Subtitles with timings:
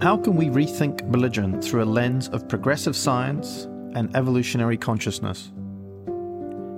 [0.00, 3.64] How can we rethink religion through a lens of progressive science
[3.94, 5.52] and evolutionary consciousness?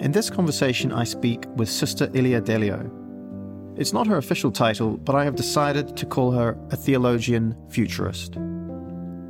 [0.00, 2.90] In this conversation, I speak with Sister Ilia Delio.
[3.76, 8.36] It's not her official title, but I have decided to call her a theologian futurist.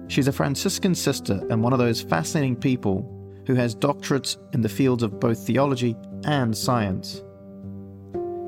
[0.09, 3.12] She's a Franciscan sister and one of those fascinating people
[3.47, 7.23] who has doctorates in the fields of both theology and science.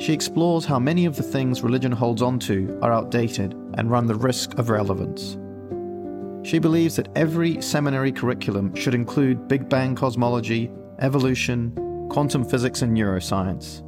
[0.01, 4.07] She explores how many of the things religion holds on to are outdated and run
[4.07, 5.39] the risk of relevance.
[6.47, 11.73] She believes that every seminary curriculum should include Big Bang cosmology, evolution,
[12.11, 13.85] quantum physics, and neuroscience.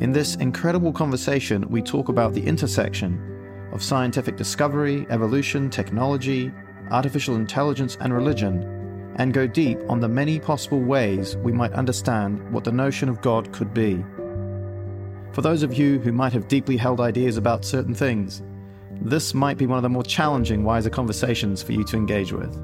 [0.00, 6.52] In this incredible conversation, we talk about the intersection of scientific discovery, evolution, technology,
[6.90, 12.52] artificial intelligence, and religion, and go deep on the many possible ways we might understand
[12.52, 14.04] what the notion of God could be.
[15.32, 18.42] For those of you who might have deeply held ideas about certain things,
[19.02, 22.54] this might be one of the more challenging, wiser conversations for you to engage with.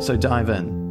[0.00, 0.84] So dive in.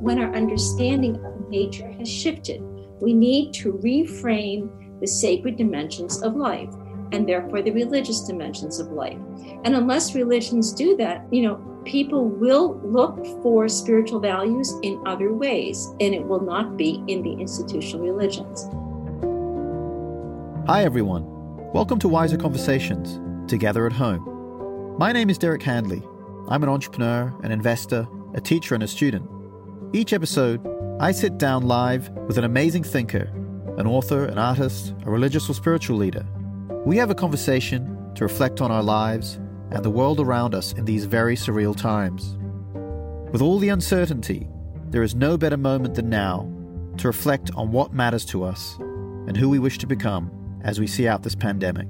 [0.00, 2.62] When our understanding of nature has shifted,
[3.00, 4.70] we need to reframe
[5.00, 6.72] the sacred dimensions of life
[7.12, 9.18] and therefore the religious dimensions of life.
[9.64, 15.32] And unless religions do that, you know, people will look for spiritual values in other
[15.32, 18.68] ways, and it will not be in the institutional religions.
[20.66, 21.33] Hi, everyone.
[21.74, 23.18] Welcome to Wiser Conversations,
[23.50, 24.94] together at home.
[24.96, 26.04] My name is Derek Handley.
[26.48, 29.28] I'm an entrepreneur, an investor, a teacher, and a student.
[29.92, 30.64] Each episode,
[31.00, 33.28] I sit down live with an amazing thinker,
[33.76, 36.24] an author, an artist, a religious or spiritual leader.
[36.86, 39.40] We have a conversation to reflect on our lives
[39.72, 42.38] and the world around us in these very surreal times.
[43.32, 44.48] With all the uncertainty,
[44.90, 46.48] there is no better moment than now
[46.98, 48.76] to reflect on what matters to us
[49.26, 50.30] and who we wish to become
[50.64, 51.86] as we see out this pandemic.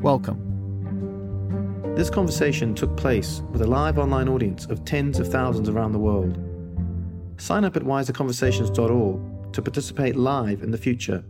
[0.00, 0.52] Welcome.
[1.96, 5.98] This conversation took place with a live online audience of tens of thousands around the
[5.98, 6.38] world.
[7.36, 11.24] Sign up at wiserconversations.org to participate live in the future.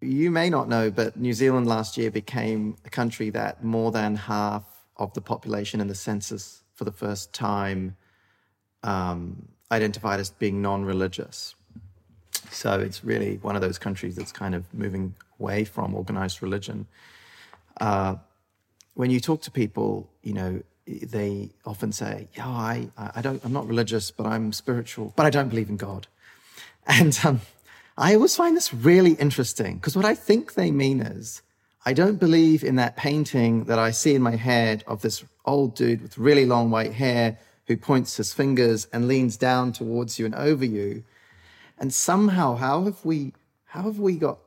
[0.00, 4.14] You may not know, but New Zealand last year became a country that more than
[4.14, 4.64] half
[4.96, 7.96] of the population in the census for the first time
[8.82, 11.54] um, identified as being non religious.
[12.56, 16.86] So it's really one of those countries that's kind of moving away from organized religion.
[17.78, 18.16] Uh,
[18.94, 23.52] when you talk to people, you know, they often say, "Yeah, I, I don't, I'm
[23.52, 26.06] not religious, but I'm spiritual, but I don't believe in God."
[26.86, 27.40] And um,
[27.98, 31.42] I always find this really interesting because what I think they mean is,
[31.84, 35.74] I don't believe in that painting that I see in my head of this old
[35.74, 40.24] dude with really long white hair who points his fingers and leans down towards you
[40.24, 41.04] and over you.
[41.78, 43.32] And somehow, how have we,
[43.64, 44.38] how have we got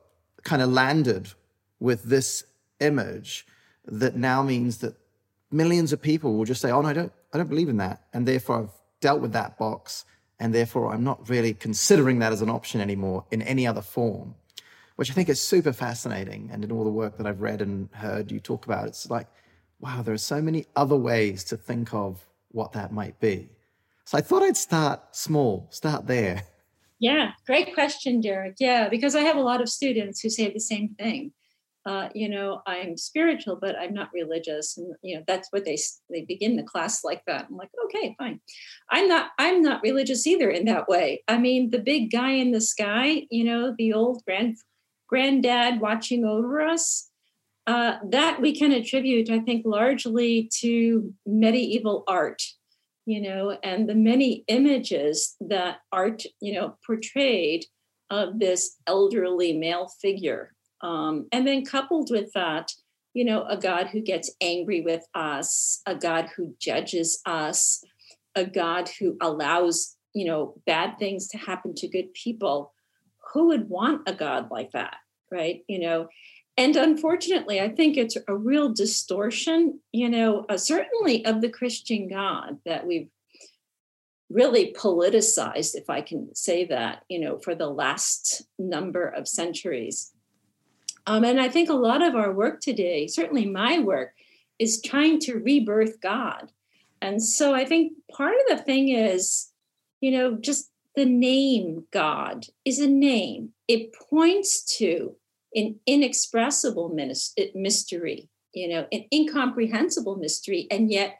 [0.42, 1.32] kind of landed
[1.78, 2.44] with this
[2.80, 3.46] image
[3.84, 4.94] that now means that
[5.50, 8.02] millions of people will just say, "Oh no, I don't, I don't believe in that,"
[8.12, 8.70] and therefore I've
[9.00, 10.04] dealt with that box,
[10.38, 14.34] and therefore I'm not really considering that as an option anymore in any other form,
[14.96, 16.50] which I think is super fascinating.
[16.52, 19.26] And in all the work that I've read and heard you talk about, it's like,
[19.80, 23.48] wow, there are so many other ways to think of what that might be.
[24.04, 26.42] So I thought I'd start small, start there.
[27.00, 28.56] Yeah, great question, Derek.
[28.60, 31.32] Yeah, because I have a lot of students who say the same thing.
[31.86, 35.78] Uh, you know, I'm spiritual, but I'm not religious, and you know that's what they
[36.10, 37.46] they begin the class like that.
[37.48, 38.40] I'm like, okay, fine.
[38.90, 41.24] I'm not I'm not religious either in that way.
[41.26, 44.58] I mean, the big guy in the sky, you know, the old grand
[45.08, 47.08] granddad watching over us.
[47.66, 52.42] Uh, that we can attribute, I think, largely to medieval art
[53.06, 57.66] you know, and the many images that art, you know, portrayed
[58.10, 60.52] of this elderly male figure.
[60.82, 62.72] Um, and then coupled with that,
[63.14, 67.84] you know, a God who gets angry with us, a God who judges us,
[68.34, 72.72] a God who allows, you know, bad things to happen to good people.
[73.32, 74.96] Who would want a God like that?
[75.30, 75.62] Right.
[75.68, 76.08] You know,
[76.60, 82.06] and unfortunately, I think it's a real distortion, you know, uh, certainly of the Christian
[82.06, 83.08] God that we've
[84.28, 90.12] really politicized, if I can say that, you know, for the last number of centuries.
[91.06, 94.12] Um, and I think a lot of our work today, certainly my work,
[94.58, 96.52] is trying to rebirth God.
[97.00, 99.50] And so I think part of the thing is,
[100.02, 103.54] you know, just the name God is a name.
[103.66, 105.16] It points to
[105.54, 106.94] an inexpressible
[107.54, 111.16] mystery, you know, an incomprehensible mystery, and yet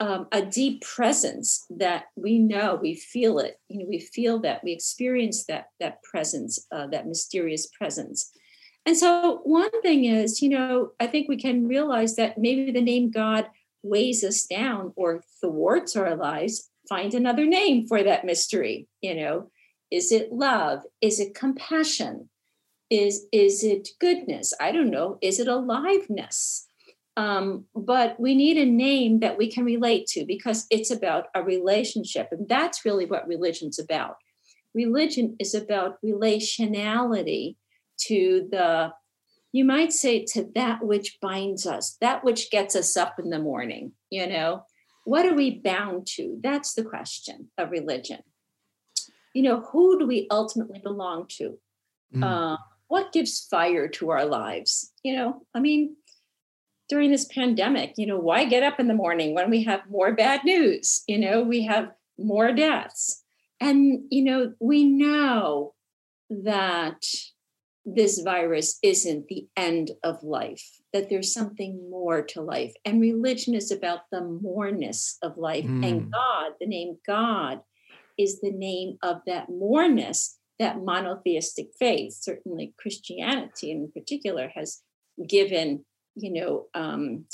[0.00, 4.64] um, a deep presence that we know, we feel it, you know, we feel that,
[4.64, 8.30] we experience that that presence, uh, that mysterious presence.
[8.84, 12.80] And so, one thing is, you know, I think we can realize that maybe the
[12.80, 13.46] name God
[13.82, 16.68] weighs us down or thwarts our lives.
[16.88, 18.88] Find another name for that mystery.
[19.00, 19.50] You know,
[19.90, 20.82] is it love?
[21.00, 22.28] Is it compassion?
[22.92, 24.52] Is is it goodness?
[24.60, 25.16] I don't know.
[25.22, 26.66] Is it aliveness?
[27.16, 31.42] Um, but we need a name that we can relate to because it's about a
[31.42, 34.16] relationship, and that's really what religion's about.
[34.74, 37.56] Religion is about relationality
[38.08, 38.92] to the
[39.52, 43.38] you might say to that which binds us that which gets us up in the
[43.38, 44.64] morning you know
[45.04, 48.20] what are we bound to that's the question of religion
[49.34, 51.58] you know who do we ultimately belong to
[52.14, 52.24] mm.
[52.24, 52.56] uh,
[52.92, 55.96] what gives fire to our lives you know i mean
[56.90, 60.12] during this pandemic you know why get up in the morning when we have more
[60.12, 63.22] bad news you know we have more deaths
[63.60, 65.72] and you know we know
[66.28, 67.02] that
[67.84, 70.62] this virus isn't the end of life,
[70.92, 72.72] that there's something more to life.
[72.84, 75.64] And religion is about the moreness of life.
[75.64, 75.88] Mm.
[75.88, 77.60] And God, the name God,
[78.18, 82.14] is the name of that moreness, that monotheistic faith.
[82.20, 84.82] Certainly, Christianity in particular has
[85.28, 85.84] given,
[86.14, 87.24] you know, um,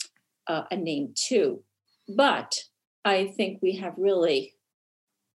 [0.47, 1.63] uh, a name too.
[2.09, 2.55] But
[3.05, 4.55] I think we have really,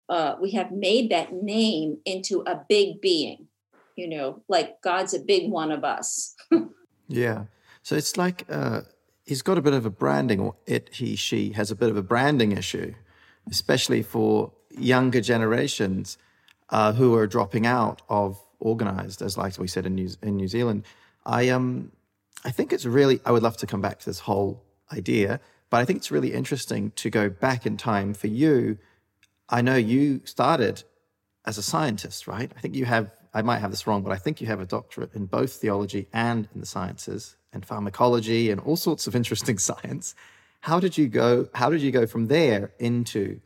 [0.08, 3.48] uh, we have made that name into a big being
[3.96, 6.34] you know, like God's a big one of us.
[7.08, 7.44] yeah.
[7.82, 8.82] So it's like uh,
[9.24, 11.96] he's got a bit of a branding, or it, he, she has a bit of
[11.96, 12.94] a branding issue,
[13.50, 16.16] especially for younger generations
[16.72, 20.48] uh, who are dropping out of organized, as like we said in New, in New
[20.48, 20.84] Zealand.
[21.24, 21.92] I um,
[22.44, 23.20] I think it's really.
[23.24, 25.38] I would love to come back to this whole idea,
[25.70, 28.78] but I think it's really interesting to go back in time for you.
[29.48, 30.82] I know you started
[31.44, 32.50] as a scientist, right?
[32.56, 34.66] I think you have I might have this wrong, but I think you have a
[34.66, 39.58] doctorate in both theology and in the sciences and pharmacology and all sorts of interesting
[39.70, 40.14] science.
[40.60, 41.48] How did you go?
[41.54, 43.40] How did you go from there into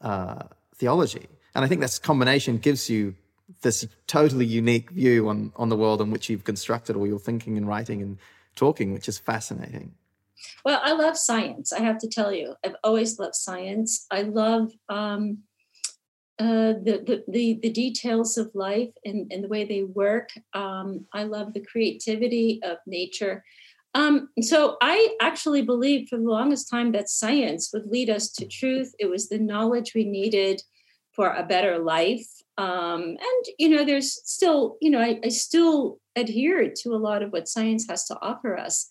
[0.00, 0.44] uh,
[0.74, 1.28] theology?
[1.54, 3.14] And I think this combination gives you
[3.62, 7.56] this totally unique view on on the world in which you've constructed all your thinking
[7.56, 8.18] and writing and
[8.56, 9.94] talking, which is fascinating.
[10.64, 11.72] Well, I love science.
[11.72, 14.06] I have to tell you, I've always loved science.
[14.10, 15.38] I love um,
[16.38, 20.30] uh, the, the, the the details of life and, and the way they work.
[20.52, 23.44] Um, I love the creativity of nature.
[23.94, 28.46] Um, so I actually believed for the longest time that science would lead us to
[28.46, 28.92] truth.
[28.98, 30.62] It was the knowledge we needed
[31.14, 32.26] for a better life.
[32.58, 37.22] Um, and you know, there's still, you know, I, I, still adhere to a lot
[37.22, 38.90] of what science has to offer us.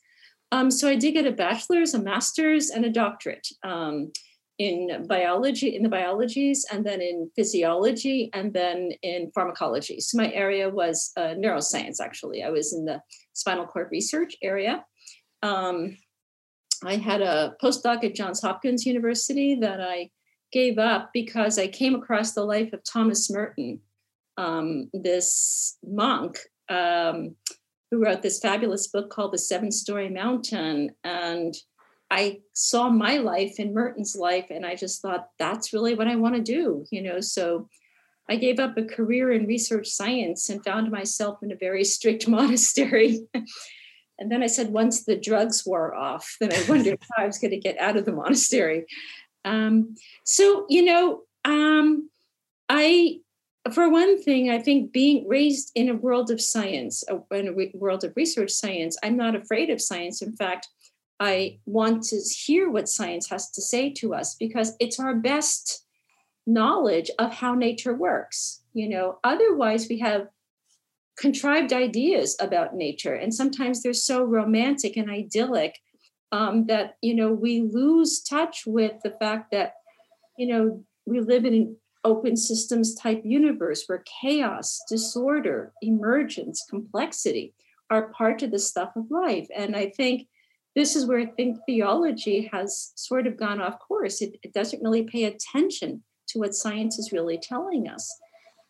[0.52, 3.48] Um, so I did get a bachelor's, a master's, and a doctorate.
[3.64, 4.12] Um,
[4.60, 10.00] in biology, in the biologies, and then in physiology, and then in pharmacology.
[10.00, 12.44] So my area was uh, neuroscience, actually.
[12.44, 13.02] I was in the
[13.34, 14.86] spinal cord research area.
[15.42, 15.98] Um,
[16.86, 20.12] I had a postdoc at Johns Hopkins University that I
[20.54, 23.82] gave up because I came across the life of Thomas Merton,
[24.38, 26.38] um, this monk
[26.70, 27.36] um,
[27.92, 30.92] who wrote this fabulous book called The Seven Storey Mountain.
[31.04, 31.54] And
[32.10, 36.16] I saw my life in Merton's life, and I just thought that's really what I
[36.16, 37.20] want to do, you know.
[37.20, 37.68] So
[38.30, 42.28] I gave up a career in research science and found myself in a very strict
[42.28, 43.20] monastery.
[44.20, 47.40] and then I said, once the drugs wore off, then I wondered how I was
[47.40, 48.86] going to get out of the monastery.
[49.46, 52.10] Um, so, you know, um,
[52.70, 53.20] I,
[53.72, 58.04] for one thing, I think being raised in a world of science, in a world
[58.04, 60.22] of research science, I'm not afraid of science.
[60.22, 60.68] In fact,
[61.20, 65.86] I want to hear what science has to say to us because it's our best
[66.46, 68.62] knowledge of how nature works.
[68.74, 70.28] You know, otherwise we have
[71.18, 73.14] contrived ideas about nature.
[73.14, 75.80] And sometimes they're so romantic and idyllic
[76.34, 79.76] um, that, you know, we lose touch with the fact that,
[80.36, 87.54] you know, we live in an open systems type universe where chaos, disorder, emergence, complexity
[87.92, 89.48] are part of the stuff of life.
[89.56, 90.28] And I think
[90.76, 94.20] this is where I think theology has sort of gone off course.
[94.20, 98.12] It, it doesn't really pay attention to what science is really telling us.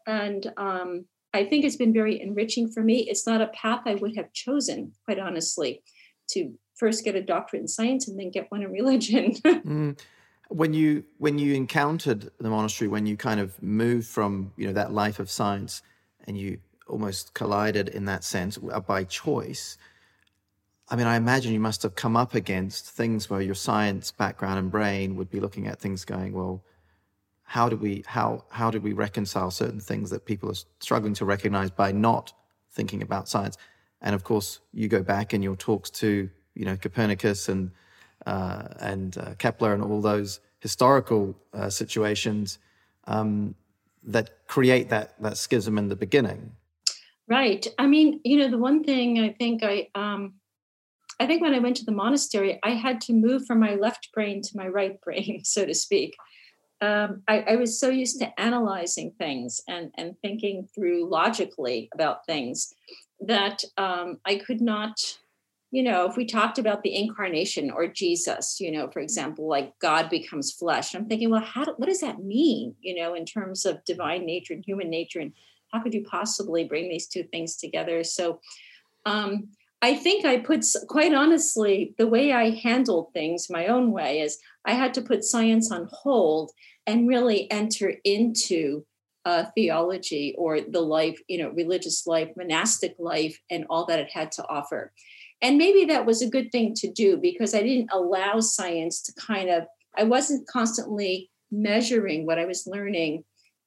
[0.05, 3.09] And um, I think it's been very enriching for me.
[3.09, 5.81] It's not a path I would have chosen, quite honestly,
[6.31, 9.31] to first get a doctorate in science and then get one in religion.
[9.45, 9.97] mm.
[10.49, 14.73] When you when you encountered the monastery, when you kind of moved from you know
[14.73, 15.81] that life of science,
[16.27, 19.77] and you almost collided in that sense uh, by choice.
[20.89, 24.59] I mean, I imagine you must have come up against things where your science background
[24.59, 26.65] and brain would be looking at things going, well,
[27.43, 31.25] how do we how how do we reconcile certain things that people are struggling to
[31.25, 32.33] recognize by not
[32.71, 33.57] thinking about science?
[34.01, 37.71] And of course, you go back in your talks to you know Copernicus and
[38.25, 42.59] uh, and uh, Kepler and all those historical uh, situations
[43.07, 43.55] um,
[44.03, 46.51] that create that that schism in the beginning.
[47.27, 47.65] Right.
[47.79, 50.33] I mean, you know, the one thing I think I um,
[51.19, 54.11] I think when I went to the monastery, I had to move from my left
[54.13, 56.15] brain to my right brain, so to speak.
[56.81, 62.25] Um, I, I, was so used to analyzing things and, and thinking through logically about
[62.25, 62.73] things
[63.21, 64.99] that um, I could not,
[65.73, 69.73] you know, if we talked about the incarnation or Jesus, you know, for example, like
[69.79, 73.65] God becomes flesh, I'm thinking, well, how what does that mean, you know, in terms
[73.65, 75.33] of divine nature and human nature, and
[75.71, 78.03] how could you possibly bring these two things together?
[78.03, 78.39] So,
[79.07, 79.47] um,
[79.81, 84.37] I think I put, quite honestly, the way I handled things my own way is
[84.65, 86.51] I had to put science on hold
[86.85, 88.85] and really enter into
[89.25, 94.11] uh, theology or the life, you know, religious life, monastic life, and all that it
[94.11, 94.93] had to offer.
[95.43, 99.13] And maybe that was a good thing to do because I didn't allow science to
[99.13, 103.25] kind of, I wasn't constantly measuring what I was learning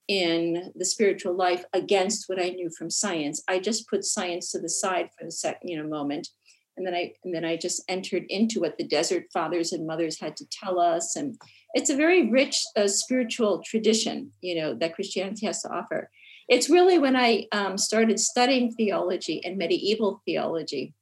[0.08, 3.42] in the spiritual life against what I knew from science.
[3.46, 6.28] I just put science to the side for the second, you know, moment.
[6.76, 10.20] And then I and then I just entered into what the desert fathers and mothers
[10.20, 11.16] had to tell us.
[11.16, 11.36] And
[11.74, 16.10] it's a very rich uh, spiritual tradition, you know, that Christianity has to offer.
[16.48, 20.94] It's really when I um, started studying theology and medieval theology,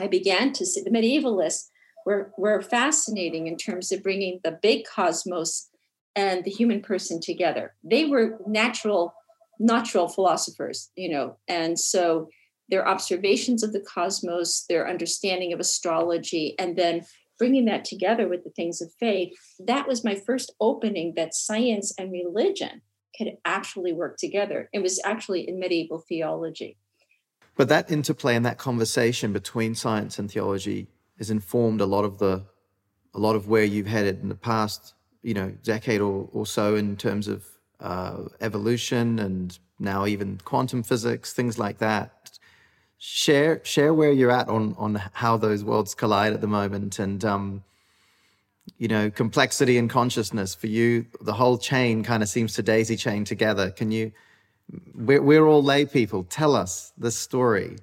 [0.00, 1.68] I began to see the medievalists
[2.04, 5.68] were, were fascinating in terms of bringing the big cosmos
[6.14, 7.74] and the human person together.
[7.82, 9.14] They were natural,
[9.58, 12.28] natural philosophers, you know, and so
[12.68, 17.04] their observations of the cosmos, their understanding of astrology, and then
[17.38, 21.92] bringing that together with the things of faith, that was my first opening that science
[21.98, 22.80] and religion
[23.16, 24.68] could actually work together.
[24.72, 26.78] It was actually in medieval theology.
[27.56, 32.18] But that interplay and that conversation between science and theology has informed a lot of
[32.18, 32.44] the
[33.14, 36.76] a lot of where you've headed in the past you know decade or, or so
[36.76, 37.44] in terms of
[37.80, 42.38] uh, evolution and now even quantum physics, things like that.
[42.98, 47.22] Share share where you're at on on how those worlds collide at the moment, and
[47.24, 47.62] um,
[48.78, 51.06] you know complexity and consciousness for you.
[51.20, 53.70] The whole chain kind of seems to daisy chain together.
[53.70, 54.12] Can you?
[54.94, 56.24] We're, we're all lay people.
[56.24, 57.76] Tell us the story.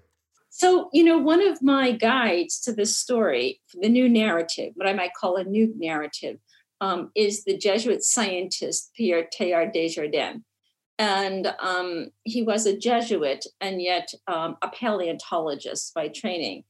[0.49, 4.93] So, you know, one of my guides to this story, the new narrative, what I
[4.93, 6.37] might call a new narrative,
[6.79, 10.43] um, is the Jesuit scientist Pierre Teilhard de Chardin.
[10.99, 16.65] And um, he was a Jesuit and yet um, a paleontologist by training.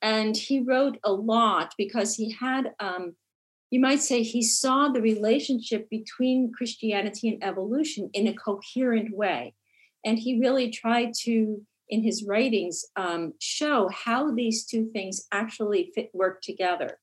[0.00, 3.16] And he wrote a lot because he had, um,
[3.74, 9.52] you might say, he saw the relationship between Christianity and evolution in a coherent way.
[10.04, 15.90] And he really tried to, in his writings, um, show how these two things actually
[15.92, 17.00] fit, work together.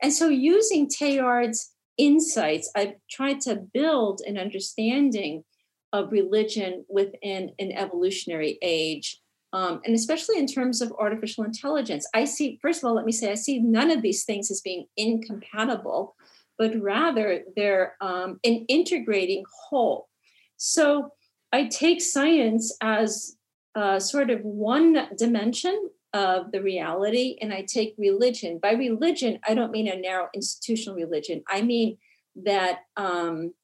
[0.00, 5.44] And so, using Teilhard's insights, I've tried to build an understanding
[5.92, 9.20] of religion within an evolutionary age.
[9.54, 13.12] Um, and especially in terms of artificial intelligence, I see, first of all, let me
[13.12, 16.16] say, I see none of these things as being incompatible,
[16.58, 20.08] but rather they're um, an integrating whole.
[20.56, 21.12] So
[21.52, 23.36] I take science as
[23.76, 28.58] uh, sort of one dimension of the reality and I take religion.
[28.60, 31.44] By religion, I don't mean a narrow institutional religion.
[31.48, 31.98] I mean
[32.44, 33.54] that um,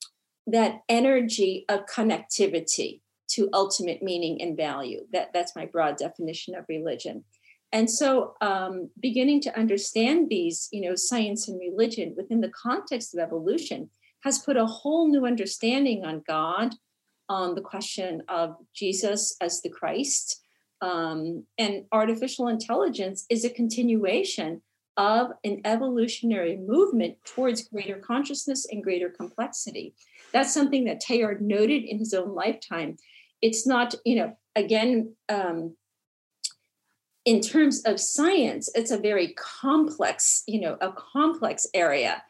[0.46, 3.00] that energy of connectivity
[3.34, 5.00] to ultimate meaning and value.
[5.12, 7.24] That that's my broad definition of religion.
[7.72, 13.14] And so, um, beginning to understand these, you know, science and religion within the context
[13.14, 13.90] of evolution
[14.24, 16.74] has put a whole new understanding on God,
[17.28, 20.42] on the question of Jesus as the Christ,
[20.82, 24.62] Um, and artificial intelligence is a continuation
[24.96, 29.94] of an evolutionary movement towards greater consciousness and greater complexity.
[30.32, 32.96] That's something that Teilhard noted in his own lifetime.
[33.42, 35.76] It's not, you know, again, um,
[37.24, 42.22] in terms of science, it's a very complex, you know, a complex area.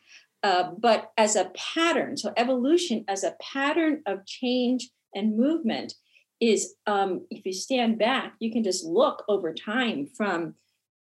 [0.43, 5.95] Uh, but as a pattern, so evolution as a pattern of change and movement
[6.40, 10.55] is, um, if you stand back, you can just look over time from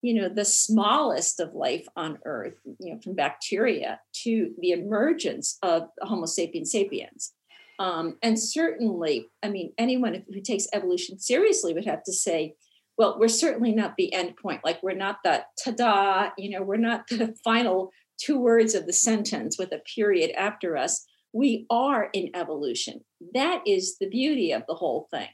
[0.03, 5.59] you know the smallest of life on earth you know from bacteria to the emergence
[5.63, 7.33] of homo sapiens sapiens
[7.79, 12.55] um, and certainly i mean anyone who takes evolution seriously would have to say
[12.97, 16.77] well we're certainly not the end point like we're not that ta-da you know we're
[16.77, 21.07] not the final two words of the sentence with a period after us.
[21.33, 23.05] We are in evolution.
[23.35, 25.29] That is the beauty of the whole thing.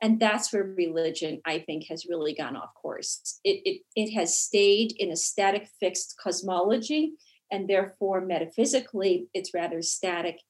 [0.00, 3.40] And that's where religion i think has really gone off course.
[3.44, 7.12] It, it, it has stayed in a static fixed cosmology
[7.50, 10.40] and therefore metaphysically it's rather static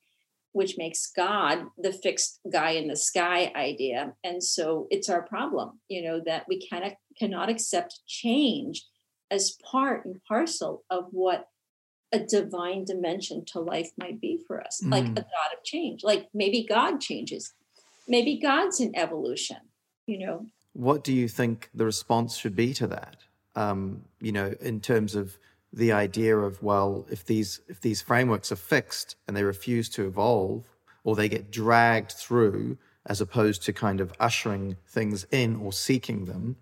[0.54, 5.78] which makes god the fixed guy in the sky idea and so it's our problem
[5.88, 8.86] you know that we cannot cannot accept change
[9.30, 11.48] as part and parcel of what
[12.12, 14.90] a divine dimension to life might be for us mm.
[14.90, 17.52] like a god of change like maybe god changes
[18.08, 19.58] maybe God's in evolution,
[20.06, 20.46] you know.
[20.72, 23.16] What do you think the response should be to that?
[23.54, 25.38] Um, you know, in terms of
[25.74, 30.06] the idea of well, if these if these frameworks are fixed and they refuse to
[30.06, 30.64] evolve,
[31.02, 36.26] or they get dragged through, as opposed to kind of ushering things in or seeking
[36.26, 36.56] them,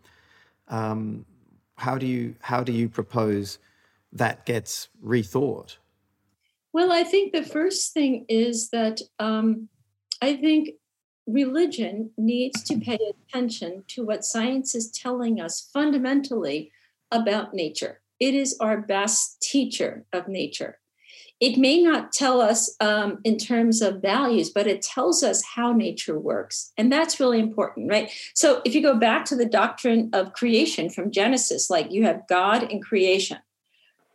[0.69, 1.27] um,
[1.77, 3.59] how do you how do you propose
[4.13, 5.77] that gets rethought?
[6.73, 9.69] Well, I think the first thing is that um,
[10.23, 10.71] I think
[11.27, 16.73] religion needs to pay attention to what science is telling us fundamentally
[17.11, 18.02] about nature.
[18.23, 20.79] It is our best teacher of nature.
[21.41, 25.73] It may not tell us um, in terms of values, but it tells us how
[25.73, 26.73] nature works.
[26.79, 28.13] And that's really important, right?
[28.37, 32.29] So if you go back to the doctrine of creation from Genesis, like you have
[32.29, 33.39] God and creation.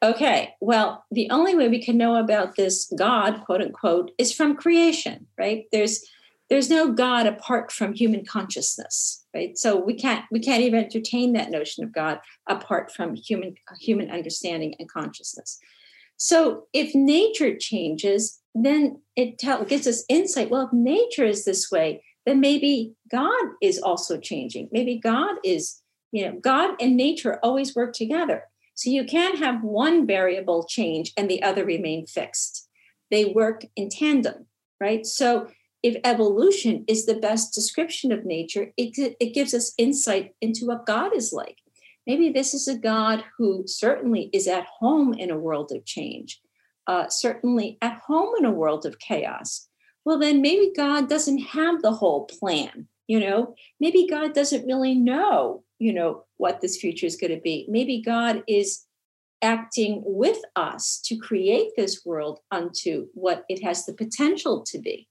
[0.02, 4.56] Okay, well, the only way we can know about this God, quote unquote, is from
[4.56, 5.66] creation, right?
[5.74, 6.06] There's
[6.50, 9.58] there's no god apart from human consciousness right?
[9.58, 14.10] So we can't we can't even entertain that notion of god apart from human human
[14.10, 15.60] understanding and consciousness.
[16.18, 21.70] So if nature changes then it tell, gives us insight well if nature is this
[21.72, 24.70] way then maybe god is also changing.
[24.72, 25.82] Maybe god is
[26.12, 28.44] you know god and nature always work together.
[28.74, 32.68] So you can't have one variable change and the other remain fixed.
[33.10, 34.48] They work in tandem
[34.80, 35.06] right?
[35.06, 35.48] So
[35.84, 40.86] if evolution is the best description of nature, it, it gives us insight into what
[40.86, 41.58] God is like.
[42.06, 46.42] Maybe this is a God who certainly is at home in a world of change,
[46.88, 49.68] uh, certainly at home in a world of chaos.
[50.06, 52.88] Well, then maybe God doesn't have the whole plan.
[53.08, 57.42] You know, maybe God doesn't really know, you know, what this future is going to
[57.42, 57.66] be.
[57.70, 58.86] Maybe God is
[59.42, 65.08] acting with us to create this world unto what it has the potential to be.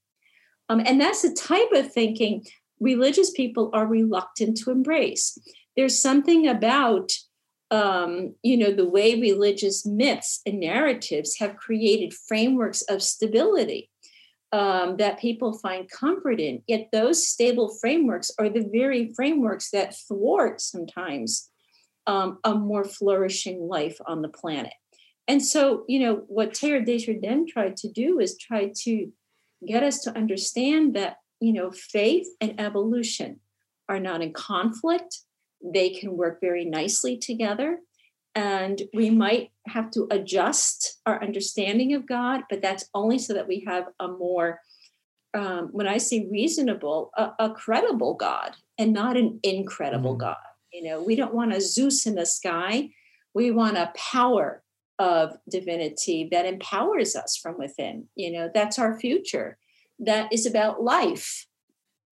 [0.69, 2.45] Um, and that's the type of thinking
[2.81, 5.39] religious people are reluctant to embrace.
[5.77, 7.13] There's something about
[7.73, 13.91] um, you know the way religious myths and narratives have created frameworks of stability
[14.53, 16.63] um, that people find comfort in.
[16.67, 21.51] Yet those stable frameworks are the very frameworks that thwart sometimes
[22.07, 24.73] um, a more flourishing life on the planet.
[25.29, 29.13] And so, you know, what Teilhard de Chardin tried to do is try to
[29.67, 33.41] get us to understand that you know faith and evolution
[33.89, 35.21] are not in conflict.
[35.63, 37.79] They can work very nicely together.
[38.35, 43.49] And we might have to adjust our understanding of god but that's only so that
[43.49, 44.61] we have a more
[45.35, 50.21] um, when i say reasonable a, a, credible god and not an incredible mm-hmm.
[50.21, 50.37] god.
[50.73, 52.91] You know we don't want a zeus in the sky.
[53.35, 54.63] We want a power
[54.99, 58.09] of divinity that empowers us from within.
[58.15, 59.59] You know, that's our future.
[59.99, 61.47] That is about life.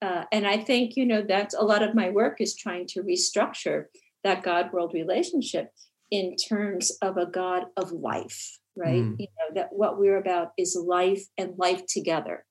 [0.03, 3.03] Uh, and I think, you know, that's a lot of my work is trying to
[3.03, 3.87] restructure
[4.23, 5.73] that God world relationship
[6.11, 9.03] in terms of a God of life, right?
[9.03, 9.17] Mm.
[9.19, 12.45] You know, that what we're about is life and life together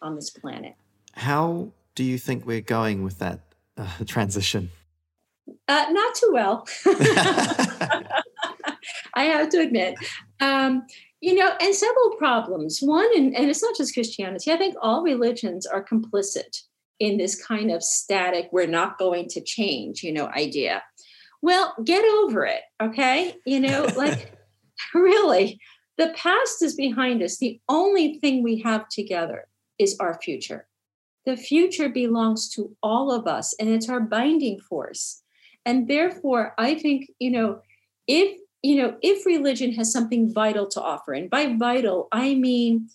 [0.00, 0.74] on this planet.
[1.12, 3.40] How do you think we're going with that
[3.76, 4.70] uh, transition?
[5.68, 6.66] Uh, not too well.
[9.16, 9.96] I have to admit.
[10.40, 10.86] Um,
[11.20, 12.80] you know, and several problems.
[12.82, 16.62] One, and, and it's not just Christianity, I think all religions are complicit
[17.00, 20.82] in this kind of static, we're not going to change, you know, idea.
[21.42, 22.62] Well, get over it.
[22.82, 23.34] Okay.
[23.44, 24.32] You know, like
[24.94, 25.60] really,
[25.98, 27.38] the past is behind us.
[27.38, 29.46] The only thing we have together
[29.78, 30.66] is our future.
[31.26, 35.22] The future belongs to all of us and it's our binding force.
[35.64, 37.60] And therefore, I think, you know,
[38.06, 42.88] if you know, if religion has something vital to offer, and by vital, I mean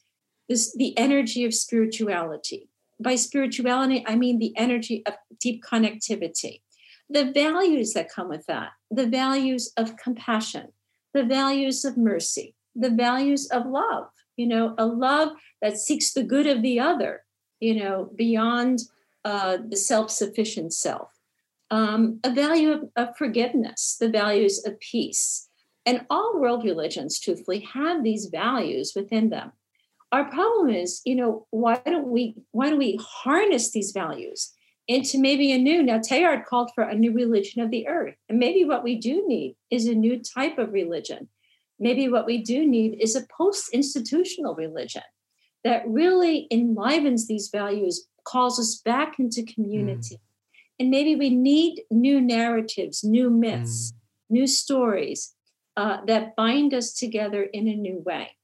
[0.50, 2.70] this the energy of spirituality.
[3.00, 6.62] By spirituality, I mean the energy of deep connectivity,
[7.08, 10.70] the values that come with that, the values of compassion,
[11.14, 16.24] the values of mercy, the values of love, you know, a love that seeks the
[16.24, 17.26] good of the other,
[17.60, 18.80] you know, beyond
[19.24, 21.12] uh, the self sufficient self.
[21.70, 25.46] Um, a value of, of forgiveness, the values of peace.
[25.90, 29.54] And all world religions, truthfully, have these values within them.
[30.12, 34.54] Our problem is, you know, why don't we why don't we harness these values
[34.88, 38.14] into maybe a new now Teilhard called for a new religion of the earth.
[38.30, 41.28] And maybe what we do need is a new type of religion.
[41.80, 45.10] Maybe what we do need is a post-institutional religion
[45.64, 50.18] that really enlivens these values, calls us back into community.
[50.18, 50.20] Mm.
[50.82, 53.96] And maybe we need new narratives, new myths, mm.
[54.30, 55.34] new stories
[55.78, 58.36] uh, that bind us together in a new way.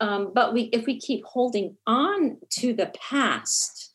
[0.00, 3.92] Um, but we, if we keep holding on to the past,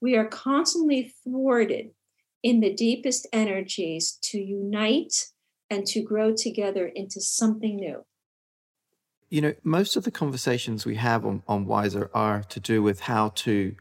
[0.00, 1.90] we are constantly thwarted
[2.42, 5.26] in the deepest energies to unite
[5.68, 8.04] and to grow together into something new.
[9.28, 13.00] You know, most of the conversations we have on, on Wiser are to do with
[13.00, 13.76] how to,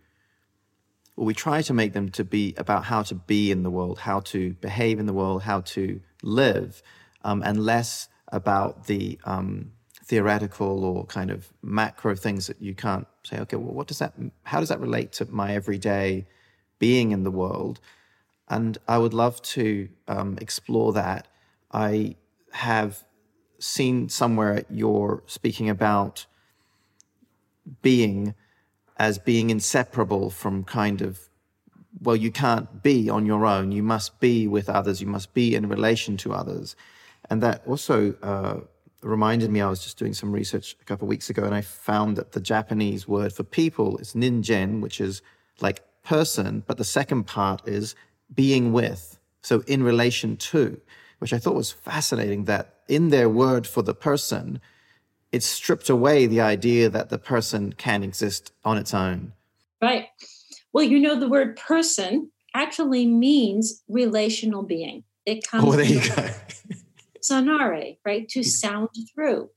[1.15, 3.99] or we try to make them to be about how to be in the world,
[3.99, 6.83] how to behave in the world, how to live,
[7.23, 9.71] um, and less about the um,
[10.03, 14.13] theoretical or kind of macro things that you can't say, okay, well, what does that,
[14.43, 16.25] how does that relate to my everyday
[16.79, 17.79] being in the world?
[18.47, 21.27] And I would love to um, explore that.
[21.71, 22.15] I
[22.51, 23.03] have
[23.59, 26.25] seen somewhere you're speaking about
[27.81, 28.33] being
[28.97, 31.29] as being inseparable from kind of
[32.01, 35.55] well you can't be on your own you must be with others you must be
[35.55, 36.75] in relation to others
[37.29, 38.59] and that also uh,
[39.01, 41.61] reminded me I was just doing some research a couple of weeks ago and I
[41.61, 45.21] found that the Japanese word for people is ningen, which is
[45.61, 47.95] like person, but the second part is
[48.33, 49.19] being with.
[49.41, 50.79] So in relation to,
[51.19, 54.59] which I thought was fascinating that in their word for the person,
[55.31, 59.33] it stripped away the idea that the person can exist on its own.
[59.81, 60.07] Right.
[60.73, 65.03] Well, you know, the word person actually means relational being.
[65.25, 65.63] It comes.
[65.65, 66.29] Oh, there you go
[67.23, 68.27] sonare, right?
[68.29, 69.49] To sound through.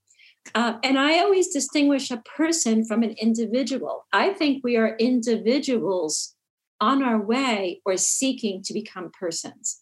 [0.54, 4.06] Uh, and I always distinguish a person from an individual.
[4.12, 6.34] I think we are individuals
[6.80, 9.80] on our way or seeking to become persons.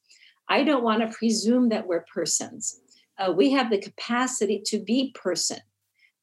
[0.49, 2.79] I don't want to presume that we're persons.
[3.19, 5.61] Uh, we have the capacity to be person.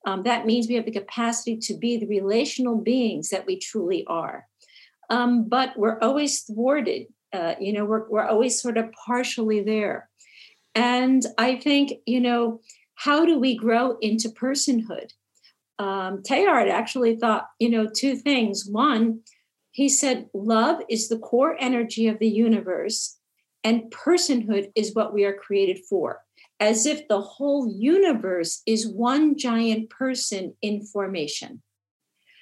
[0.05, 4.05] Um, that means we have the capacity to be the relational beings that we truly
[4.07, 4.45] are.
[5.09, 7.07] Um, but we're always thwarted.
[7.33, 10.09] Uh, you know, we're, we're always sort of partially there.
[10.77, 12.61] And I think, you know,
[12.93, 15.11] how do we grow into personhood?
[15.79, 18.67] Um, Teilhard actually thought, you know, two things.
[18.69, 19.21] One,
[19.71, 23.17] he said, love is the core energy of the universe,
[23.63, 26.21] and personhood is what we are created for,
[26.59, 31.63] as if the whole universe is one giant person in formation.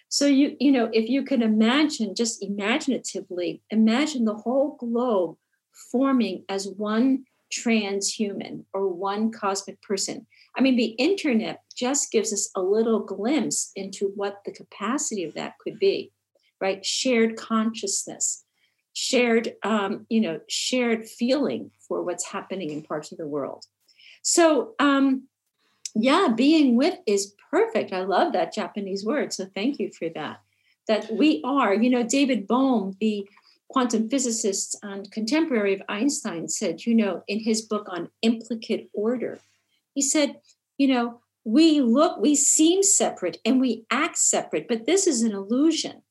[0.09, 5.37] So you, you know, if you can imagine, just imaginatively, imagine the whole globe
[5.91, 7.23] forming as one
[7.55, 10.25] transhuman or one cosmic person.
[10.57, 15.33] I mean, the internet just gives us a little glimpse into what the capacity of
[15.33, 16.11] that could be,
[16.61, 16.85] right?
[16.85, 18.45] Shared consciousness,
[18.93, 23.65] shared, um, you know, shared feeling for what's happening in parts of the world.
[24.21, 25.27] So, um,
[25.93, 27.93] yeah, being with is perfect.
[27.93, 29.33] I love that Japanese word.
[29.33, 30.41] So, thank you for that.
[30.87, 33.27] That we are, you know, David Bohm, the
[33.69, 39.39] quantum physicist and contemporary of Einstein said, you know, in his book on implicate order,
[39.93, 40.39] he said,
[40.77, 45.31] you know, we look, we seem separate and we act separate, but this is an
[45.31, 46.01] illusion.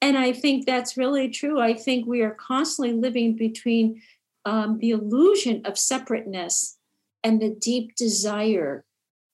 [0.00, 1.60] And I think that's really true.
[1.60, 4.02] I think we are constantly living between
[4.44, 6.78] um, the illusion of separateness
[7.22, 8.84] and the deep desire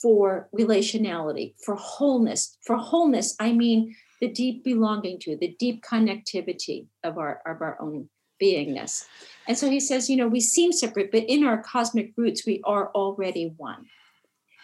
[0.00, 2.56] for relationality, for wholeness.
[2.64, 7.80] For wholeness, I mean the deep belonging to, the deep connectivity of our of our
[7.80, 8.08] own
[8.40, 9.04] beingness.
[9.46, 12.60] And so he says, you know, we seem separate, but in our cosmic roots, we
[12.64, 13.86] are already one.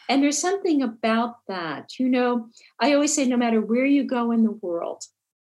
[0.09, 1.99] And there's something about that.
[1.99, 5.03] You know, I always say no matter where you go in the world,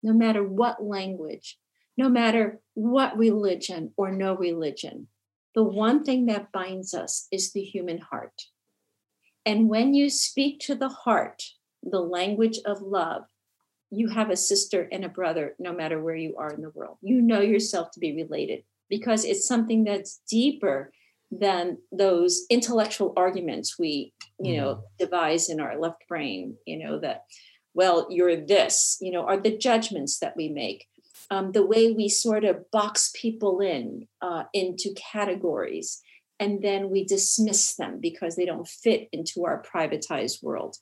[0.03, 1.59] no matter what language,
[1.97, 5.09] no matter what religion or no religion,
[5.55, 8.43] the one thing that binds us is the human heart.
[9.45, 11.43] And when you speak to the heart,
[11.83, 13.25] the language of love,
[13.93, 16.97] you have a sister and a brother no matter where you are in the world.
[17.03, 20.93] You know yourself to be related because it's something that's deeper
[21.31, 24.83] than those intellectual arguments we, you know, mm.
[24.99, 27.25] devise in our left brain, you know, that,
[27.75, 30.87] well, you're this, you know, are the judgments that we make
[31.31, 36.03] um, the way we sort of box people in uh, into categories
[36.39, 40.77] and then we dismiss them because they don't fit into our privatized world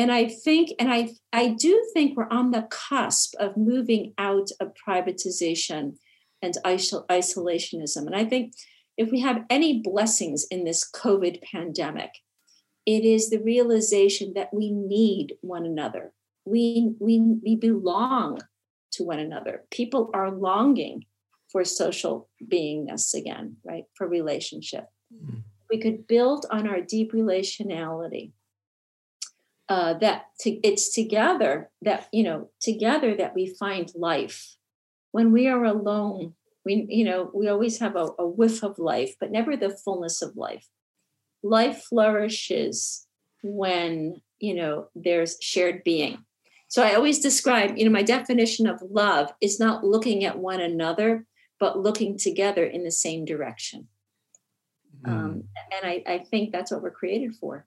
[0.00, 4.48] and i think and i i do think we're on the cusp of moving out
[4.60, 5.94] of privatization
[6.42, 8.52] and isolationism and i think
[8.96, 12.10] if we have any blessings in this covid pandemic
[12.86, 16.12] it is the realization that we need one another
[16.44, 18.38] we we we belong
[18.92, 19.64] to one another.
[19.70, 21.04] People are longing
[21.50, 23.84] for social beingness again, right?
[23.94, 24.86] For relationship.
[25.14, 25.38] Mm-hmm.
[25.70, 28.32] We could build on our deep relationality.
[29.70, 34.56] Uh, that to, it's together that you know together that we find life.
[35.12, 39.14] When we are alone, we you know we always have a, a whiff of life,
[39.20, 40.66] but never the fullness of life.
[41.42, 43.06] Life flourishes
[43.42, 46.24] when you know there's shared being
[46.70, 50.60] so I always describe, you know, my definition of love is not looking at one
[50.60, 51.26] another,
[51.58, 53.88] but looking together in the same direction.
[55.04, 55.10] Mm.
[55.10, 57.66] Um, and I, I think that's what we're created for.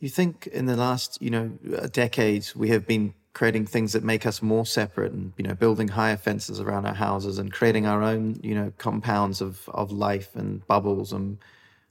[0.00, 1.48] You think in the last, you know,
[1.92, 5.86] decades we have been creating things that make us more separate and you know building
[5.86, 10.34] higher fences around our houses and creating our own you know compounds of of life
[10.34, 11.38] and bubbles and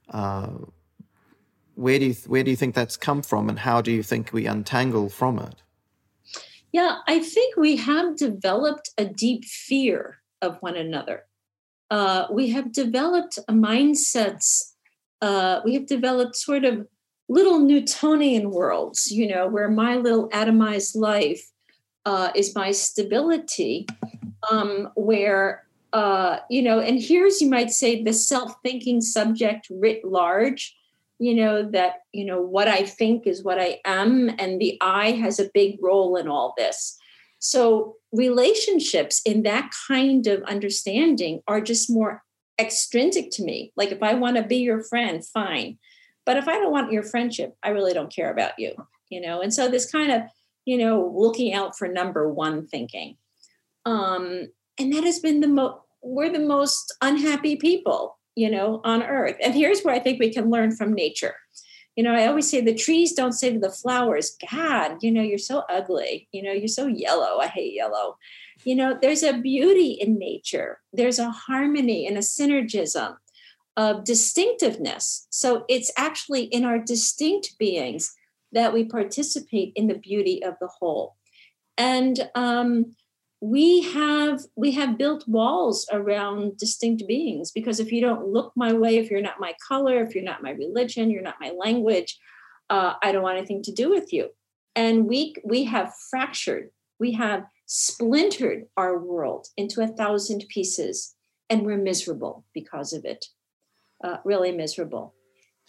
[0.09, 0.49] uh,
[1.79, 4.33] where do you where do you think that's come from, and how do you think
[4.33, 5.55] we untangle from it?
[6.73, 11.23] Yeah, I think we have developed a deep fear of one another.
[11.89, 14.73] Uh, we have developed mindsets.
[15.21, 16.85] Uh, we have developed sort of
[17.29, 21.49] little Newtonian worlds, you know, where my little atomized life
[22.05, 23.87] uh, is my stability,
[24.51, 25.63] um, where,
[25.93, 30.75] uh, you know, and here's, you might say, the self thinking subject writ large
[31.21, 35.11] you know that you know what i think is what i am and the i
[35.11, 36.97] has a big role in all this.
[37.39, 42.23] So relationships in that kind of understanding are just more
[42.59, 43.73] extrinsic to me.
[43.75, 45.77] Like if i want to be your friend fine
[46.29, 48.73] but if i don't want your friendship i really don't care about you
[49.09, 50.21] you know and so this kind of
[50.65, 53.17] you know looking out for number one thinking
[53.85, 59.03] um and that has been the most we're the most unhappy people you know, on
[59.03, 59.35] earth.
[59.43, 61.35] And here's where I think we can learn from nature.
[61.97, 65.21] You know, I always say the trees don't say to the flowers, God, you know,
[65.21, 66.29] you're so ugly.
[66.31, 67.39] You know, you're so yellow.
[67.39, 68.17] I hate yellow.
[68.63, 73.15] You know, there's a beauty in nature, there's a harmony and a synergism
[73.79, 75.25] of distinctiveness.
[75.29, 78.13] So it's actually in our distinct beings
[78.51, 81.15] that we participate in the beauty of the whole.
[81.77, 82.91] And um,
[83.39, 88.73] we have we have built walls around distinct beings because if you don't look my
[88.73, 92.19] way if you're not my color if you're not my religion you're not my language
[92.69, 94.27] uh, i don't want anything to do with you
[94.75, 101.15] and we we have fractured we have splintered our world into a thousand pieces
[101.49, 103.23] and we're miserable because of it
[104.03, 105.13] uh, really miserable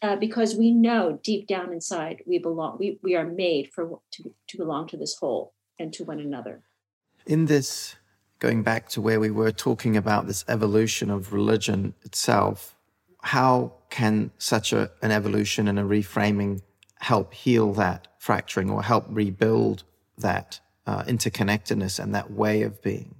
[0.03, 4.35] uh, because we know deep down inside we belong we, we are made for to,
[4.49, 6.63] to belong to this whole and to one another
[7.27, 7.97] in this,
[8.39, 12.77] going back to where we were talking about this evolution of religion itself,
[13.23, 16.63] how can such a, an evolution and a reframing
[16.99, 19.85] help heal that fracturing or help rebuild
[20.19, 23.15] that uh, interconnectedness and that way of being?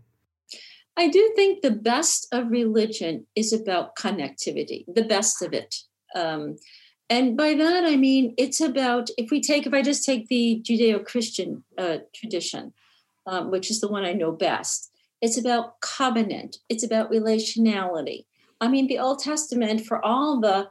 [1.01, 5.77] I do think the best of religion is about connectivity, the best of it.
[6.15, 6.57] Um,
[7.09, 10.63] and by that, I mean, it's about, if we take, if I just take the
[10.63, 12.75] Judeo Christian uh, tradition,
[13.27, 14.91] um, which is the one I know best.
[15.23, 18.27] It's about covenant, it's about relationality.
[18.61, 20.69] I mean, the Old Testament, for all the,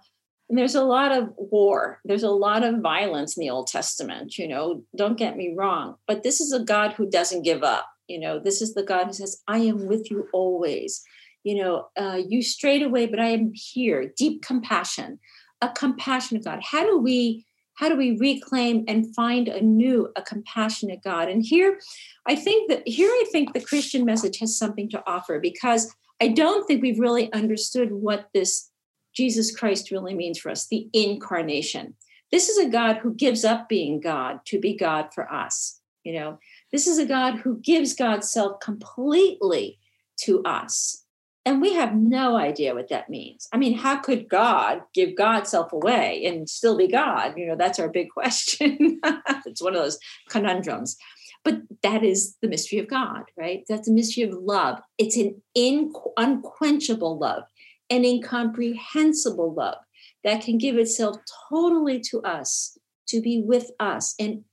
[0.47, 4.47] there's a lot of war, there's a lot of violence in the Old Testament, you
[4.47, 7.87] know, don't get me wrong, but this is a God who doesn't give up.
[8.09, 11.01] You know, this is the God who says, I am with you always.
[11.43, 14.11] You know, uh, you strayed away, but I am here.
[14.17, 15.19] Deep compassion,
[15.61, 16.59] a compassionate God.
[16.63, 17.45] How do we
[17.75, 21.29] how do we reclaim and find anew a compassionate God?
[21.29, 21.79] And here,
[22.27, 26.27] I think that here I think the Christian message has something to offer because I
[26.27, 28.69] don't think we've really understood what this
[29.15, 31.95] Jesus Christ really means for us, the incarnation.
[32.31, 35.79] This is a God who gives up being God to be God for us.
[36.03, 36.39] You know,
[36.71, 39.79] This is a God who gives God's self completely
[40.21, 41.05] to us.
[41.45, 43.47] And we have no idea what that means.
[43.53, 47.33] I mean, how could God give God's self away and still be God?
[47.37, 48.99] You know, that's our big question.
[49.45, 49.97] it's one of those
[50.29, 50.97] conundrums.
[51.43, 53.63] But that is the mystery of God, right?
[53.69, 54.79] That's the mystery of love.
[54.97, 57.43] It's an in, unquenchable love,
[57.89, 59.77] an incomprehensible love
[60.23, 61.17] that can give itself
[61.49, 62.77] totally to us,
[63.07, 64.43] to be with us in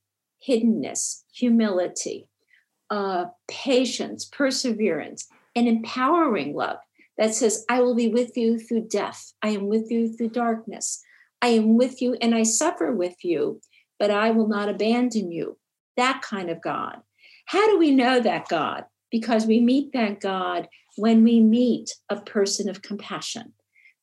[0.47, 2.29] hiddenness, humility,
[2.91, 6.79] uh, patience, perseverance, and empowering love
[7.19, 9.33] that says, I will be with you through death.
[9.43, 11.03] I am with you through darkness.
[11.43, 13.61] I am with you and I suffer with you,
[13.99, 15.59] but I will not abandon you.
[15.97, 16.99] That kind of God.
[17.47, 18.85] How do we know that God?
[19.11, 23.53] Because we meet that God when we meet a person of compassion,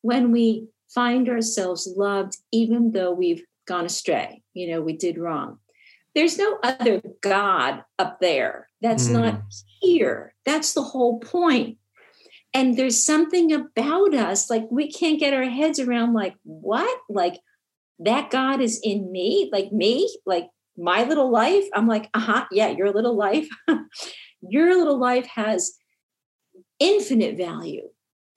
[0.02, 5.58] when we find ourselves loved, even though we've gone astray, you know, we did wrong.
[6.16, 9.14] There's no other God up there that's mm.
[9.14, 9.42] not
[9.82, 10.36] here.
[10.46, 11.78] That's the whole point.
[12.54, 17.00] And there's something about us, like we can't get our heads around, like, what?
[17.10, 17.40] Like,
[18.00, 20.48] that God is in me, like me, like
[20.78, 21.66] my little life.
[21.74, 23.48] I'm like, uh huh, yeah, your little life.
[24.42, 25.74] your little life has
[26.80, 27.88] infinite value,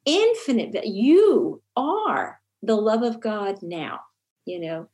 [0.05, 0.93] infinite value.
[0.93, 4.01] You are the love of God now,
[4.45, 4.89] you know,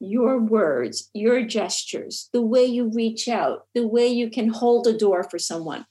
[0.00, 4.96] your words, your gestures, the way you reach out, the way you can hold a
[4.96, 5.86] door for someone.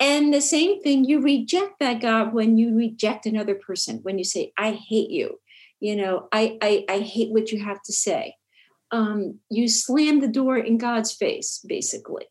[0.00, 4.24] And the same thing, you reject that God when you reject another person, when you
[4.24, 5.40] say, I hate you,
[5.80, 8.34] you know, I, I, I hate what you have to say.
[8.90, 12.26] Um, you slam the door in God's face, basically.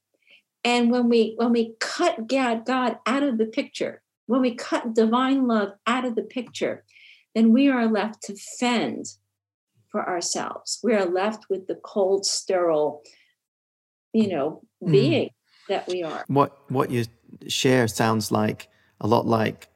[0.64, 4.96] And when we when we cut God, God out of the picture, when we cut
[4.96, 6.84] divine love out of the picture,
[7.36, 9.06] then we are left to fend
[9.92, 10.80] for ourselves.
[10.84, 13.02] We are left with the cold, sterile,
[14.14, 14.92] you know, mm.
[14.92, 15.32] being mm.
[15.70, 16.24] that we are.
[16.28, 17.06] What what you
[17.48, 18.70] share sounds like
[19.00, 19.70] a lot like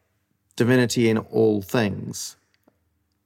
[0.55, 2.35] divinity in all things.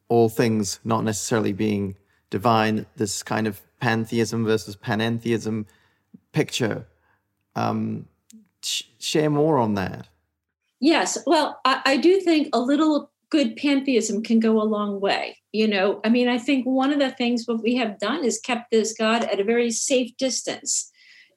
[0.07, 1.95] All things not necessarily being
[2.29, 5.65] divine, this kind of pantheism versus panentheism
[6.31, 6.85] picture.
[7.55, 8.07] Um,
[8.61, 10.07] sh- share more on that.
[10.79, 11.17] Yes.
[11.25, 15.37] Well, I, I do think a little good pantheism can go a long way.
[15.51, 18.39] You know, I mean, I think one of the things what we have done is
[18.39, 20.91] kept this God at a very safe distance,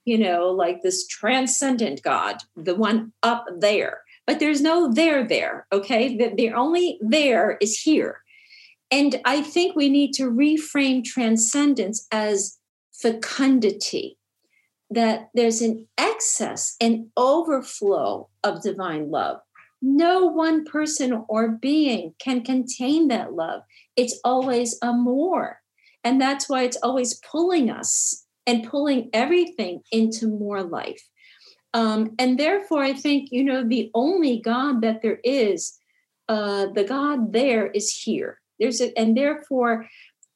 [0.04, 4.02] you know, like this transcendent God, the one up there.
[4.26, 6.16] But there's no there there, okay?
[6.16, 8.20] The, the only there is here.
[8.90, 12.58] And I think we need to reframe transcendence as
[12.92, 14.18] fecundity,
[14.90, 19.40] that there's an excess and overflow of divine love
[19.80, 23.62] no one person or being can contain that love.
[23.96, 25.60] It's always a more.
[26.04, 31.02] And that's why it's always pulling us and pulling everything into more life.
[31.74, 35.78] Um, and therefore, I think, you know, the only God that there is,
[36.28, 38.40] uh, the God there is here.
[38.58, 39.86] There's a, and therefore,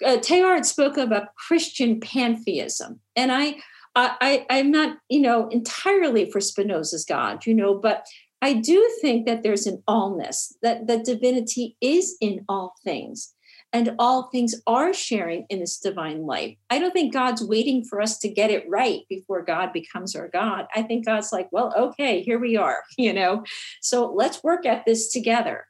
[0.04, 3.00] uh, Teilhard spoke about Christian pantheism.
[3.16, 3.56] And I,
[3.94, 8.06] I, I'm not, you know, entirely for Spinoza's God, you know, but
[8.42, 13.34] I do think that there's an allness, that, that divinity is in all things,
[13.72, 16.56] and all things are sharing in this divine life.
[16.68, 20.28] I don't think God's waiting for us to get it right before God becomes our
[20.28, 20.66] God.
[20.74, 23.44] I think God's like, well, okay, here we are, you know,
[23.80, 25.66] so let's work at this together.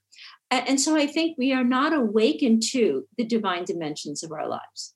[0.51, 4.95] And so I think we are not awakened to the divine dimensions of our lives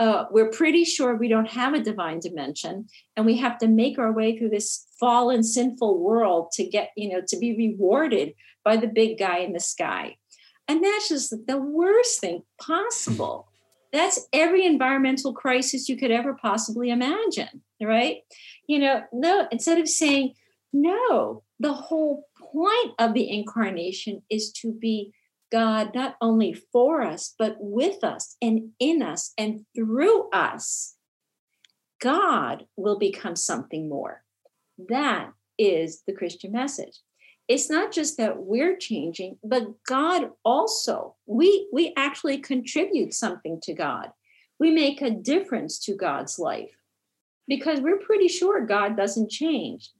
[0.00, 3.98] uh, we're pretty sure we don't have a divine dimension and we have to make
[3.98, 8.34] our way through this fallen sinful world to get you know to be rewarded
[8.64, 10.16] by the big guy in the sky.
[10.66, 13.48] And that's just the worst thing possible.
[13.92, 18.18] That's every environmental crisis you could ever possibly imagine right?
[18.66, 20.34] You know no instead of saying
[20.72, 25.12] no the whole point of the incarnation is to be
[25.50, 30.96] God not only for us, but with us and in us and through us,
[32.00, 34.22] God will become something more.
[34.88, 37.00] That is the Christian message.
[37.48, 41.16] It's not just that we're changing, but God also.
[41.26, 44.10] We we actually contribute something to God.
[44.60, 46.70] We make a difference to God's life
[47.48, 49.90] because we're pretty sure God doesn't change.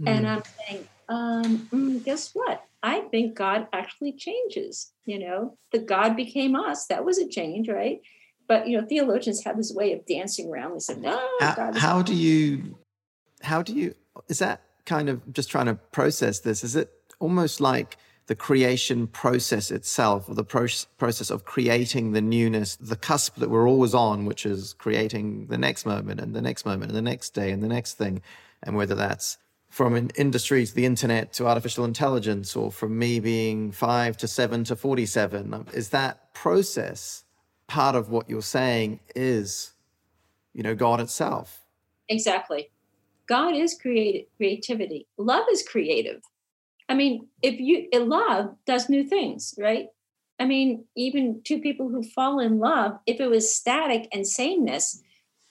[0.00, 0.08] Mm.
[0.08, 2.62] And I'm saying, um, mm, guess what?
[2.84, 4.92] I think God actually changes.
[5.06, 6.86] You know, the God became us.
[6.86, 8.02] That was a change, right?
[8.46, 10.74] But you know, theologians have this way of dancing around.
[10.74, 12.78] They said, "No." How, how do you?
[13.42, 13.94] How do you?
[14.28, 16.62] Is that kind of just trying to process this?
[16.62, 20.66] Is it almost like the creation process itself, or the pro-
[20.98, 25.58] process of creating the newness, the cusp that we're always on, which is creating the
[25.58, 28.20] next moment and the next moment and the next day and the next thing?
[28.62, 29.38] And whether that's
[29.74, 34.28] from an industry to the internet to artificial intelligence, or from me being five to
[34.28, 37.24] seven to 47, um, is that process
[37.66, 39.72] part of what you're saying is,
[40.52, 41.60] you know, God itself?
[42.08, 42.70] Exactly.
[43.26, 45.08] God is creative creativity.
[45.18, 46.22] Love is creative.
[46.88, 49.88] I mean, if you love does new things, right?
[50.38, 55.02] I mean, even two people who fall in love, if it was static and sameness,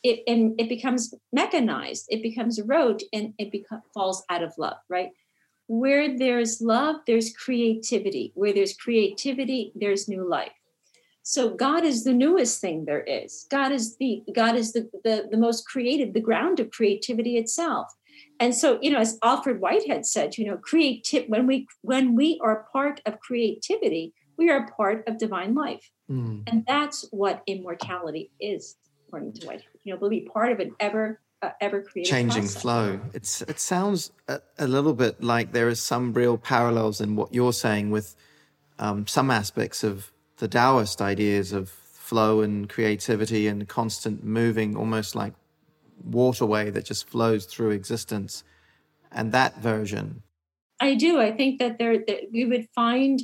[0.04, 4.78] it and it becomes mechanized, it becomes rote, and it becomes falls out of love,
[4.90, 5.10] right?
[5.68, 8.32] Where there's love, there's creativity.
[8.36, 10.52] Where there's creativity, there's new life.
[11.24, 13.48] So God is the newest thing there is.
[13.50, 17.88] God is the God is the the, the most creative, the ground of creativity itself.
[18.40, 22.40] And so, you know, as Alfred Whitehead said, you know, creative when we when we
[22.44, 25.90] are part of creativity, we are part of divine life.
[26.12, 26.44] Mm.
[26.48, 28.76] And that's what immortality is,
[29.14, 29.68] according to Whitehead.
[29.84, 32.62] You know, we'll be part of an ever uh, ever creating changing process.
[32.62, 33.00] flow.
[33.14, 37.34] It's it sounds a, a, little bit like there is some real parallels in what
[37.34, 38.16] you're saying with
[38.80, 45.16] um, some aspects of the Taoist ideas of flow and creativity and constant moving, almost
[45.16, 45.34] like
[46.04, 48.44] waterway that just flows through existence.
[49.12, 50.24] And that version.
[50.80, 51.22] I do.
[51.22, 53.22] I think that there that we would find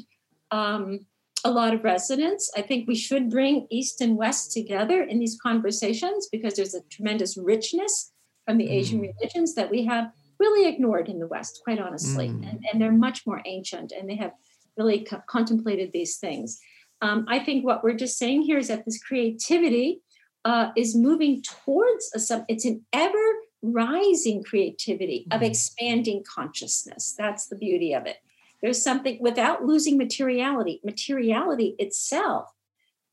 [0.52, 1.00] um,
[1.44, 2.50] a lot of resonance.
[2.56, 6.82] I think we should bring East and West together in these conversations because there's a
[6.90, 8.12] tremendous richness
[8.46, 8.72] from the mm.
[8.72, 12.30] Asian religions that we have really ignored in the West, quite honestly.
[12.30, 12.50] Mm.
[12.50, 14.32] And, and, they're much more ancient and they have
[14.78, 16.60] really co- contemplated these things.
[17.02, 20.02] Um, I think what we're just saying here is that this creativity
[20.46, 25.52] uh, is moving towards a it's an ever rising creativity of mm-hmm.
[25.52, 27.16] expanding consciousness.
[27.18, 28.18] That's the beauty of it.
[28.62, 32.50] There's something without losing materiality, materiality itself.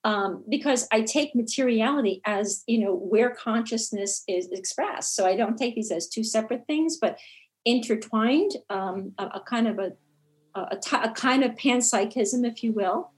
[0.04, 5.16] Um, because I take materiality as you know where consciousness is expressed.
[5.16, 7.18] So I don't take these as two separate things, but
[7.64, 9.92] intertwined, um, a, a, kind of a,
[10.54, 13.10] a, a kind of panpsychism, if you will.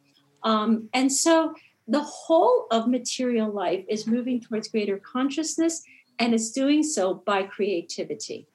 [0.42, 1.54] Um, and so
[1.86, 5.82] the whole of material life is moving towards greater consciousness,
[6.18, 8.48] and it's doing so by creativity.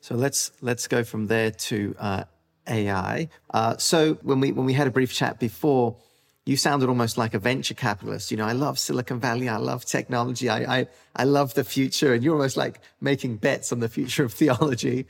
[0.00, 2.24] So let's let's go from there to uh,
[2.68, 3.28] AI.
[3.50, 5.96] Uh, so when we when we had a brief chat before,
[6.44, 8.30] you sounded almost like a venture capitalist.
[8.30, 9.48] You know, I love Silicon Valley.
[9.48, 10.48] I love technology.
[10.48, 14.24] I I, I love the future, and you're almost like making bets on the future
[14.24, 15.06] of theology.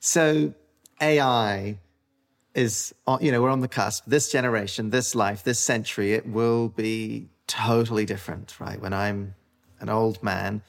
[0.00, 0.54] So
[1.00, 1.78] AI
[2.54, 4.04] is, you know, we're on the cusp.
[4.06, 8.80] This generation, this life, this century, it will be totally different, right?
[8.80, 9.34] When I'm
[9.80, 10.62] an old man,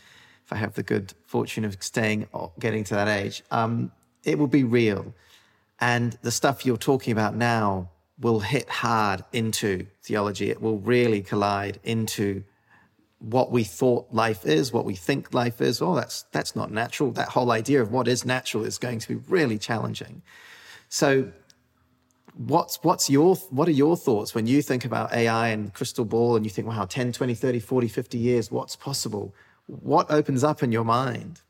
[0.45, 3.91] if I have the good fortune of staying, or getting to that age, um,
[4.23, 5.13] it will be real.
[5.79, 10.49] And the stuff you're talking about now will hit hard into theology.
[10.49, 12.43] It will really collide into
[13.19, 15.81] what we thought life is, what we think life is.
[15.81, 17.11] Oh, that's that's not natural.
[17.11, 20.21] That whole idea of what is natural is going to be really challenging.
[20.89, 21.31] So
[22.37, 26.35] what's what's your what are your thoughts when you think about AI and crystal ball
[26.35, 29.33] and you think wow 10 20 30 40 50 years what's possible
[29.65, 31.41] what opens up in your mind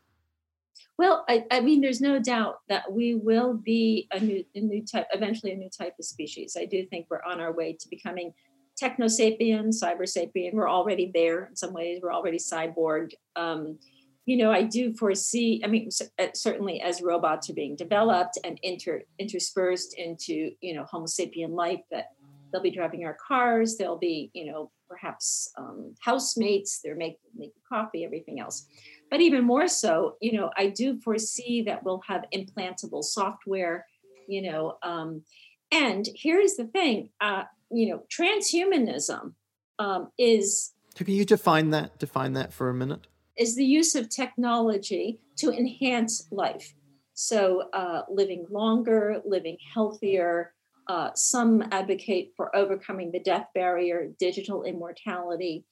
[0.98, 4.86] well I, I mean there's no doubt that we will be a new a new
[4.86, 6.58] type eventually a new type of species.
[6.60, 8.34] I do think we're on our way to becoming
[8.78, 10.54] techno sapien cyber sapien.
[10.54, 12.00] We're already there in some ways.
[12.02, 13.12] We're already cyborg.
[13.36, 13.80] Um,
[14.26, 15.90] you know, I do foresee, I mean,
[16.20, 21.52] uh, certainly as robots are being developed and inter, interspersed into, you know, Homo sapien
[21.52, 22.10] life, that
[22.52, 27.62] they'll be driving our cars, they'll be, you know, perhaps um, housemates, they're making, making
[27.68, 28.68] coffee, everything else.
[29.10, 33.86] But even more so, you know, I do foresee that we'll have implantable software,
[34.28, 35.24] you know, um,
[35.72, 39.34] and here's the thing, uh, you know, transhumanism
[39.80, 40.74] um, is.
[40.96, 42.00] Can you define that?
[42.00, 46.74] Define that for a minute is the use of technology to enhance life.
[47.14, 50.54] So, uh, living longer, living healthier.
[50.88, 55.66] Uh, some advocate for overcoming the death barrier, digital immortality.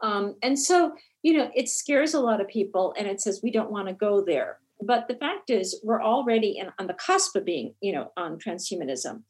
[0.00, 3.50] Um, and so, you know, it scares a lot of people and it says we
[3.50, 4.58] don't want to go there.
[4.82, 8.38] But the fact is, we're already in, on the cusp of being, you know, on
[8.38, 9.22] transhumanism.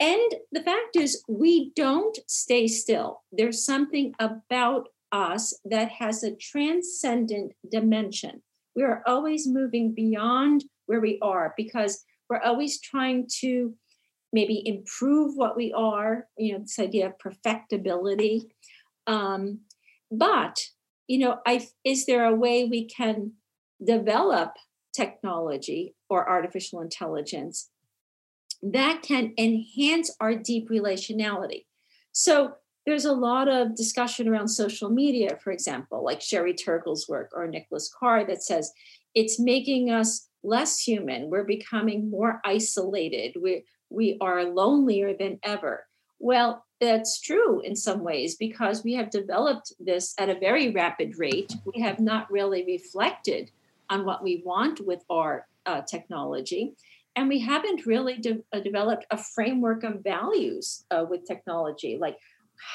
[0.00, 3.22] And the fact is, we don't stay still.
[3.32, 8.42] There's something about us that has a transcendent dimension.
[8.76, 13.74] We are always moving beyond where we are because we're always trying to
[14.32, 18.50] maybe improve what we are, you know, this idea of perfectibility.
[19.06, 19.60] Um,
[20.10, 20.60] but,
[21.06, 23.32] you know, I, is there a way we can
[23.84, 24.52] develop
[24.94, 27.70] technology or artificial intelligence
[28.62, 31.66] that can enhance our deep relationality?
[32.12, 32.54] So
[32.86, 37.46] there's a lot of discussion around social media, for example, like Sherry Turkle's work or
[37.46, 38.72] Nicholas Carr that says
[39.14, 41.30] it's making us less human.
[41.30, 43.36] We're becoming more isolated.
[43.40, 45.86] We we are lonelier than ever.
[46.18, 51.18] Well, that's true in some ways because we have developed this at a very rapid
[51.18, 51.54] rate.
[51.74, 53.50] We have not really reflected
[53.88, 56.74] on what we want with our uh, technology.
[57.16, 61.96] And we haven't really de- uh, developed a framework of values uh, with technology.
[61.98, 62.18] Like,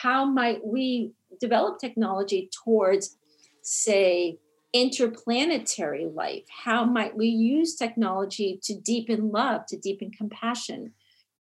[0.01, 3.18] how might we develop technology towards,
[3.62, 4.38] say,
[4.74, 6.43] interplanetary life?
[6.66, 10.93] How might we use technology to deepen love, to deepen compassion,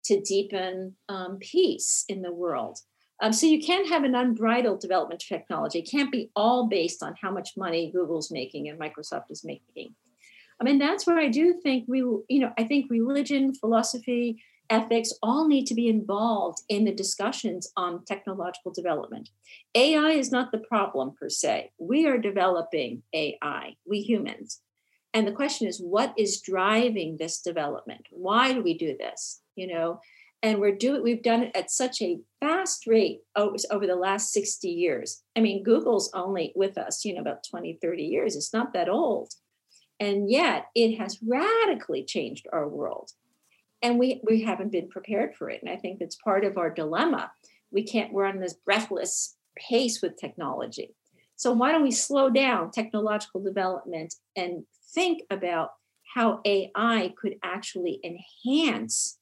[0.09, 2.79] to deepen um, peace in the world?
[3.21, 5.79] Um, so you can't have an unbridled development technology.
[5.79, 9.95] It can't be all based on how much money Google's making and Microsoft is making.
[10.61, 15.11] I mean, that's where I do think we, you know, I think religion, philosophy, ethics
[15.23, 19.29] all need to be involved in the discussions on technological development.
[19.75, 21.71] AI is not the problem per se.
[21.79, 24.61] We are developing AI, we humans.
[25.13, 28.07] And the question is, what is driving this development?
[28.11, 29.41] Why do we do this?
[29.55, 30.01] You know,
[30.41, 34.69] and we're doing we've done it at such a fast rate over, the last 60
[34.69, 35.23] years.
[35.35, 38.35] I mean google's only with us you know about 20 30 years.
[38.35, 39.33] It's not that old.
[39.99, 43.11] And yet it has radically changed our world.
[43.81, 45.61] And we we haven't been prepared for it.
[45.61, 47.31] And i think that's part of our dilemma.
[47.71, 50.95] We can't we're on this breathless pace with technology
[51.39, 54.63] so why don't we slow down technological development and
[54.93, 55.69] think about
[56.15, 59.19] how ai could actually enhance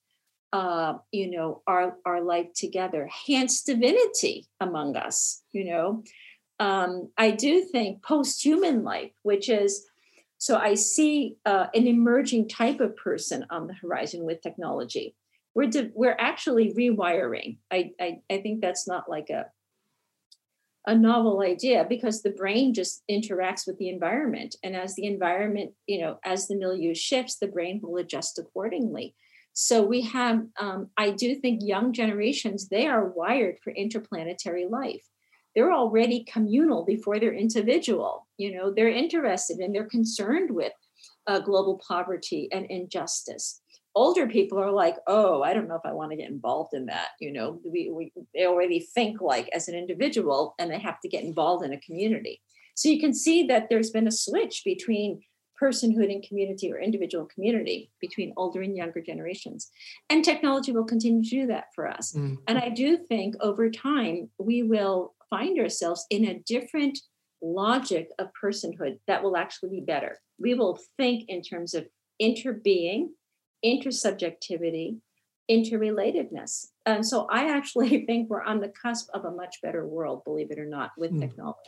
[0.53, 5.43] uh, you know, our our life together, enhance divinity among us.
[5.51, 6.03] You know,
[6.59, 9.85] um, I do think post-human life, which is
[10.37, 15.15] so I see uh, an emerging type of person on the horizon with technology.
[15.53, 17.57] We're de- we're actually rewiring.
[17.71, 19.47] I, I I think that's not like a
[20.87, 25.71] a novel idea because the brain just interacts with the environment and as the environment
[25.85, 29.13] you know as the milieu shifts the brain will adjust accordingly
[29.59, 35.03] so we have, um, I do think young generations, they are wired for interplanetary life.
[35.55, 38.27] They're already communal before they're individual.
[38.37, 40.73] You know, they're interested and they're concerned with
[41.25, 43.59] uh, global poverty and injustice.
[43.97, 46.85] Older people are like, oh, I don't know if I want to get involved in
[46.85, 47.09] that.
[47.19, 51.09] You know, we, we they already think like as an individual and they have to
[51.09, 52.39] get involved in a community.
[52.75, 55.21] So you can see that there's been a switch between
[55.59, 59.71] personhood and community or individual community between older and younger generations.
[60.11, 62.13] And technology will continue to do that for us.
[62.13, 62.37] Mm.
[62.47, 66.99] And I do think over time, we will find ourselves in a different
[67.41, 70.19] logic of personhood that will actually be better.
[70.39, 71.87] We will think in terms of
[72.21, 73.07] interbeing,
[73.63, 74.99] intersubjectivity,
[75.49, 76.67] interrelatedness.
[76.85, 80.51] And so I actually think we're on the cusp of a much better world, believe
[80.51, 81.19] it or not, with mm.
[81.19, 81.59] technology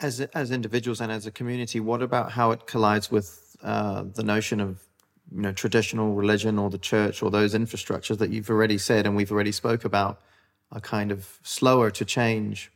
[0.00, 4.22] as as individuals and as a community, what about how it collides with uh, the
[4.22, 4.82] notion of
[5.34, 9.16] you know traditional religion or the church or those infrastructures that you've already said and
[9.16, 10.20] we've already spoke about
[10.72, 12.70] are kind of slower to change?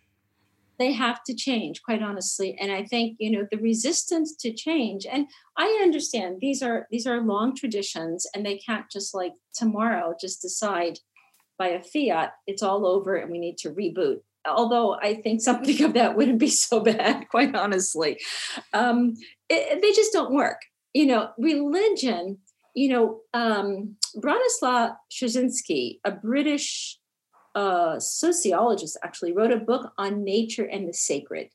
[0.81, 5.07] They have to change, quite honestly, and I think you know the resistance to change.
[5.11, 5.27] And
[5.57, 10.43] I understand these are these are long traditions, and they can't just like tomorrow just
[10.43, 10.99] decide
[11.59, 15.83] by a fiat it's all over and we need to reboot although I think something
[15.83, 18.19] of that wouldn't be so bad, quite honestly.
[18.73, 19.15] Um,
[19.49, 20.61] it, they just don't work.
[20.95, 22.39] You know, religion,
[22.75, 26.99] you know, um, Bronislaw Szerszynski, a British
[27.55, 31.51] uh, sociologist, actually wrote a book on nature and the sacred.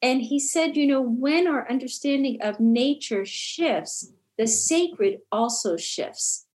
[0.00, 6.46] And he said, you know, when our understanding of nature shifts, the sacred also shifts.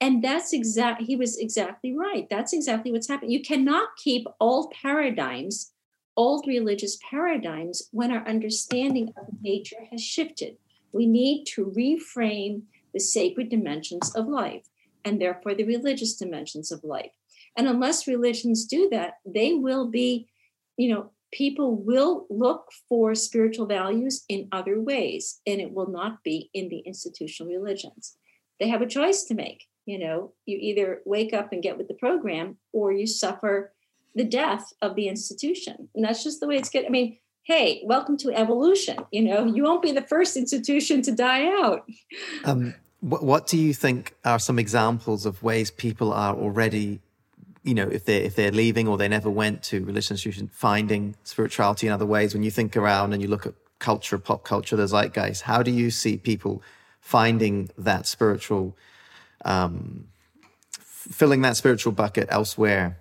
[0.00, 2.26] And that's exact, he was exactly right.
[2.30, 3.32] That's exactly what's happening.
[3.32, 5.72] You cannot keep old paradigms,
[6.16, 10.56] old religious paradigms, when our understanding of nature has shifted.
[10.92, 12.62] We need to reframe
[12.92, 14.64] the sacred dimensions of life
[15.04, 17.12] and therefore the religious dimensions of life.
[17.56, 20.28] And unless religions do that, they will be,
[20.76, 26.22] you know, people will look for spiritual values in other ways, and it will not
[26.22, 28.16] be in the institutional religions.
[28.60, 30.32] They have a choice to make you know.
[30.46, 33.72] You either wake up and get with the program or you suffer
[34.14, 35.88] the death of the institution.
[35.94, 39.44] And that's just the way it's good i mean hey welcome to evolution you know.
[39.44, 41.84] You won't be the first institution to die out.
[42.44, 47.00] Um, what, what do you think are some examples of ways people are already
[47.64, 51.16] you know if they're if they're leaving or they never went to religious institution finding
[51.24, 54.76] spirituality in other ways when you think around and you look at culture pop culture
[54.76, 56.62] the zeitgeist how do you see people
[57.00, 58.76] finding that spiritual
[59.44, 60.06] um,
[60.78, 62.98] filling that spiritual bucket elsewhere?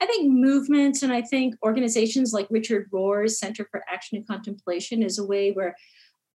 [0.00, 5.02] I think movements and I think organizations like Richard Rohr's Center for Action and Contemplation
[5.02, 5.76] is a way where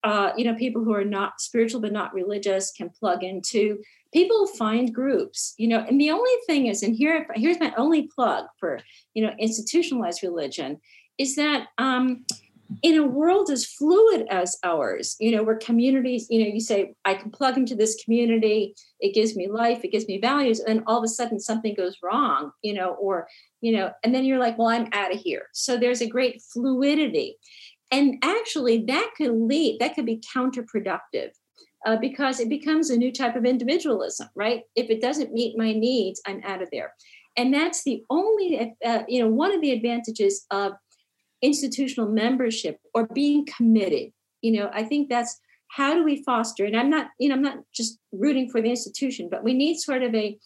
[0.03, 3.81] uh, you know, people who are not spiritual but not religious can plug into.
[4.13, 8.07] People find groups, you know, and the only thing is, and here, here's my only
[8.13, 8.79] plug for,
[9.13, 10.79] you know, institutionalized religion,
[11.17, 12.25] is that um,
[12.81, 16.93] in a world as fluid as ours, you know, where communities, you know, you say,
[17.05, 20.83] I can plug into this community, it gives me life, it gives me values, and
[20.87, 23.27] all of a sudden something goes wrong, you know, or,
[23.61, 25.47] you know, and then you're like, well, I'm out of here.
[25.53, 27.37] So there's a great fluidity.
[27.91, 31.29] And actually, that could lead, that could be counterproductive.
[31.85, 34.61] Uh, because it becomes a new type of individualism, right?
[34.73, 36.93] If it doesn't meet my needs, I'm out of there.
[37.35, 40.73] And that's the only, uh, you know, one of the advantages of
[41.41, 44.13] institutional membership or being committed.
[44.41, 47.41] You know, I think that's how do we foster, and I'm not, you know, I'm
[47.41, 50.37] not just rooting for the institution, but we need sort of a,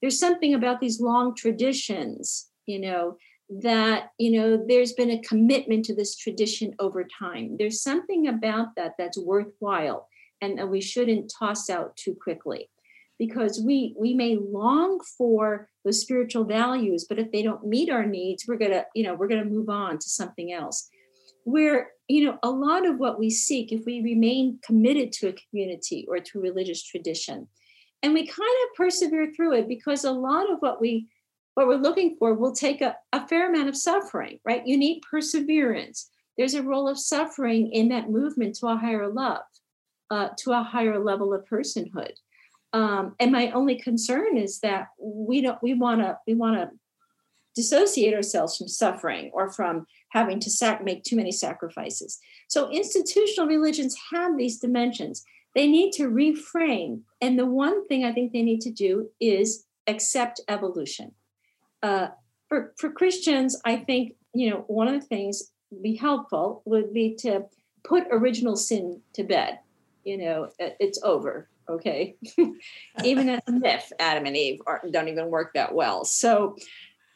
[0.00, 3.16] there's something about these long traditions, you know,
[3.62, 7.56] that, you know, there's been a commitment to this tradition over time.
[7.58, 10.06] There's something about that that's worthwhile
[10.40, 12.70] and, and we shouldn't toss out too quickly.
[13.18, 18.04] Because we we may long for those spiritual values but if they don't meet our
[18.04, 20.88] needs we're gonna you know we're gonna move on to something else.
[21.44, 25.34] Where you know a lot of what we seek if we remain committed to a
[25.34, 27.48] community or to religious tradition
[28.04, 31.08] and we kind of persevere through it because a lot of what we
[31.54, 34.66] what we're looking for will take a, a fair amount of suffering right?
[34.66, 36.10] You need perseverance.
[36.36, 39.42] There's a role of suffering in that movement to a higher love
[40.10, 42.12] uh, to a higher level of personhood
[42.74, 46.70] um, and my only concern is that we don't we want to we want to
[47.54, 52.18] dissociate ourselves from suffering or from having to sac- make too many sacrifices.
[52.48, 55.24] So institutional religions have these dimensions.
[55.54, 59.66] They need to reframe, and the one thing I think they need to do is
[59.86, 61.12] accept evolution.
[61.80, 62.08] Uh,
[62.48, 67.14] for for Christians, I think you know one of the things be helpful would be
[67.20, 67.44] to
[67.84, 69.60] put original sin to bed.
[70.04, 72.16] You know, it's over okay?
[73.04, 76.04] Even as a myth adam and eve are, don't even work that well.
[76.04, 76.56] So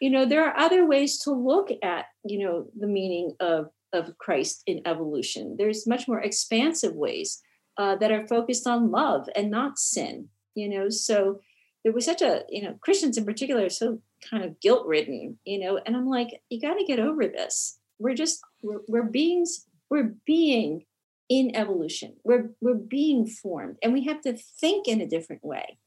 [0.01, 4.17] you know there are other ways to look at you know the meaning of of
[4.19, 5.57] christ in evolution.
[5.59, 7.43] There's much more expansive ways
[7.77, 10.29] uh, that are focused on love and not sin
[10.59, 10.89] you know?
[10.89, 11.41] So
[11.85, 15.39] there was such a you know christians in particular are so kind of guilt ridden
[15.45, 15.79] you know?
[15.87, 17.79] And i'm like you got to get over this.
[17.99, 20.85] We're just we're, we're beings we're being
[21.29, 22.15] in evolution.
[22.25, 25.79] We're, we're being formed and we have to think in a different way.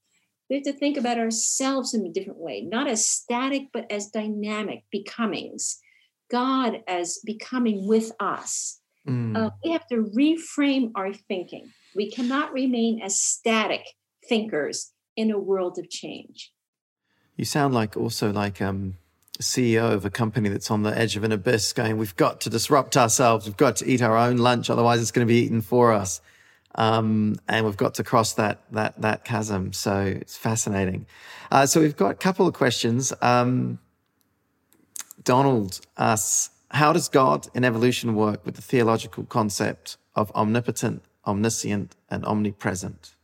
[0.49, 4.07] We have to think about ourselves in a different way, not as static, but as
[4.07, 5.79] dynamic becomings.
[6.29, 8.79] God as becoming with us.
[9.07, 9.37] Mm.
[9.37, 11.71] Uh, we have to reframe our thinking.
[11.95, 13.81] We cannot remain as static
[14.27, 16.51] thinkers in a world of change.
[17.35, 18.97] You sound like also like um,
[19.41, 22.49] CEO of a company that's on the edge of an abyss going, we've got to
[22.49, 23.45] disrupt ourselves.
[23.45, 24.69] We've got to eat our own lunch.
[24.69, 26.21] Otherwise it's going to be eaten for us.
[26.75, 29.73] Um, and we've got to cross that, that, that chasm.
[29.73, 31.05] So it's fascinating.
[31.51, 33.11] Uh, so we've got a couple of questions.
[33.21, 33.79] Um,
[35.23, 41.95] Donald asks, how does God in evolution work with the theological concept of omnipotent, omniscient,
[42.09, 43.15] and omnipresent?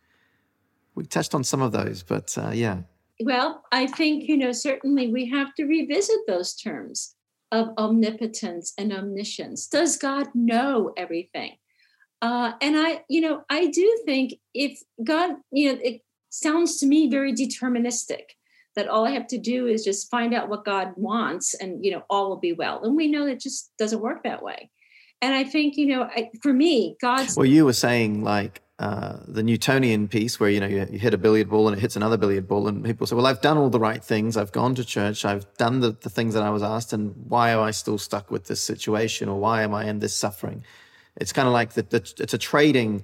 [0.96, 2.82] We touched on some of those, but uh, yeah.
[3.22, 7.16] Well, I think, you know, certainly we have to revisit those terms
[7.52, 9.68] of omnipotence and omniscience.
[9.68, 11.58] Does God know everything?
[12.22, 16.86] Uh, and I, you know, I do think if God, you know, it sounds to
[16.86, 18.24] me very deterministic
[18.76, 21.92] that all I have to do is just find out what God wants and, you
[21.92, 22.84] know, all will be well.
[22.84, 24.70] And we know that just doesn't work that way.
[25.22, 27.36] And I think, you know, I, for me, God's.
[27.36, 31.14] Well, you were saying like, uh, the Newtonian piece where you know you, you, hit
[31.14, 33.58] a billiard ball and it hits another billiard ball, and people say, "Well, I've done
[33.58, 34.38] all the right things.
[34.38, 35.26] I've gone to church.
[35.26, 38.30] I've done the, the things that I was asked, and why am I still stuck
[38.30, 40.64] with this situation, or why am I in this suffering?"
[41.16, 43.04] It's kind of like the, the, it's a trading,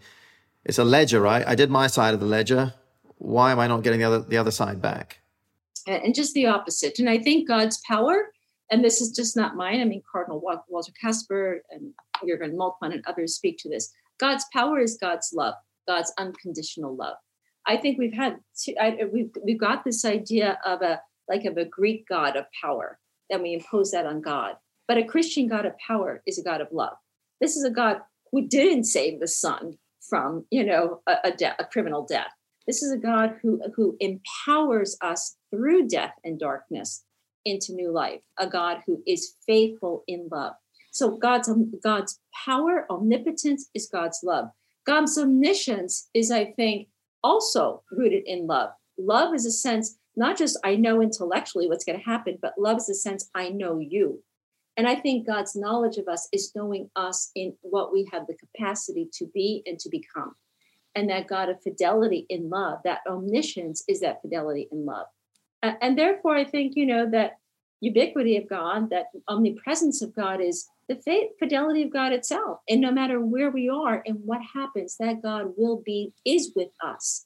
[0.63, 1.43] it's a ledger, right?
[1.47, 2.75] I did my side of the ledger.
[3.17, 5.21] Why am I not getting the other the other side back?
[5.87, 6.99] And just the opposite.
[6.99, 8.31] And I think God's power,
[8.69, 9.81] and this is just not mine.
[9.81, 11.93] I mean, Cardinal Walter Kasper and
[12.23, 13.91] Jürgen Moltmann and others speak to this
[14.23, 15.55] God's power is God's love,
[15.85, 17.17] God's unconditional love.
[17.67, 18.37] I think we've had
[18.79, 22.99] I, we've we've got this idea of a like of a Greek God of power,
[23.29, 24.55] and we impose that on God.
[24.87, 26.95] But a Christian God of power is a God of love.
[27.41, 27.97] This is a God
[28.31, 29.77] who didn't save the son
[30.09, 32.31] from you know a, a, a criminal death.
[32.65, 37.03] This is a God who who empowers us through death and darkness
[37.43, 38.21] into new life.
[38.39, 40.53] A God who is faithful in love.
[40.93, 41.49] So God's
[41.83, 44.49] God's power, omnipotence is God's love.
[44.85, 46.87] God's omniscience is, I think,
[47.23, 48.69] also rooted in love.
[48.97, 52.77] Love is a sense not just I know intellectually what's going to happen, but love
[52.77, 54.23] is a sense I know you.
[54.77, 58.35] And I think God's knowledge of us is knowing us in what we have the
[58.35, 60.35] capacity to be and to become.
[60.95, 65.07] And that God of fidelity in love, that omniscience is that fidelity in love.
[65.63, 67.37] And therefore, I think, you know, that
[67.81, 72.59] ubiquity of God, that omnipresence of God is the faith, fidelity of God itself.
[72.67, 76.69] And no matter where we are and what happens, that God will be, is with
[76.83, 77.25] us,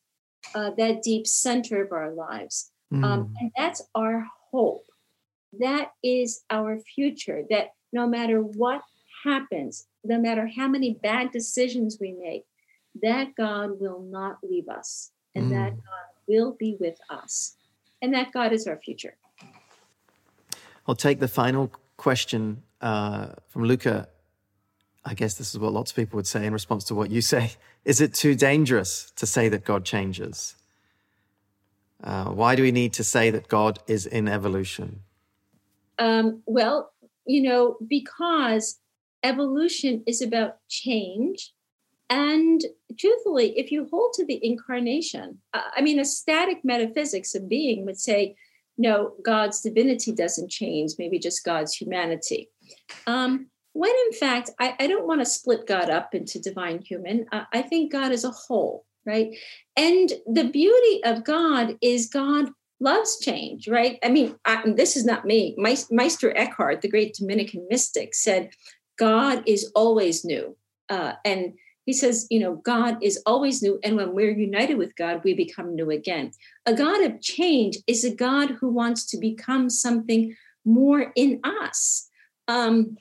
[0.53, 2.71] uh, that deep center of our lives.
[2.93, 3.03] Mm.
[3.03, 4.87] Um, and that's our hope
[5.59, 7.43] that is our future.
[7.49, 8.81] That no matter what
[9.23, 12.45] happens, no matter how many bad decisions we make,
[13.01, 15.49] that God will not leave us and mm.
[15.51, 17.55] that God will be with us.
[18.01, 19.17] And that God is our future.
[20.87, 24.07] I'll take the final question uh, from Luca.
[25.05, 27.21] I guess this is what lots of people would say in response to what you
[27.21, 27.53] say.
[27.85, 30.55] Is it too dangerous to say that God changes?
[32.03, 35.01] Uh, why do we need to say that God is in evolution?
[35.97, 36.91] Um, well,
[37.25, 38.79] you know, because
[39.23, 41.53] evolution is about change.
[42.09, 42.61] And
[42.97, 47.99] truthfully, if you hold to the incarnation, I mean, a static metaphysics of being would
[47.99, 48.35] say,
[48.77, 52.49] no, God's divinity doesn't change, maybe just God's humanity.
[53.05, 57.25] Um, when in fact, I, I, don't want to split God up into divine human.
[57.31, 59.35] I, I think God is a whole, right?
[59.75, 62.49] And the beauty of God is God
[62.79, 63.99] loves change, right?
[64.03, 65.55] I mean, I, this is not me.
[65.57, 68.49] Meister Eckhart, the great Dominican mystic, said,
[68.97, 70.57] God is always new.
[70.89, 71.53] Uh, and
[71.85, 73.79] he says, you know, God is always new.
[73.83, 76.31] And when we're united with God, we become new again.
[76.65, 82.06] A God of change is a God who wants to become something more in us.
[82.47, 82.97] Um,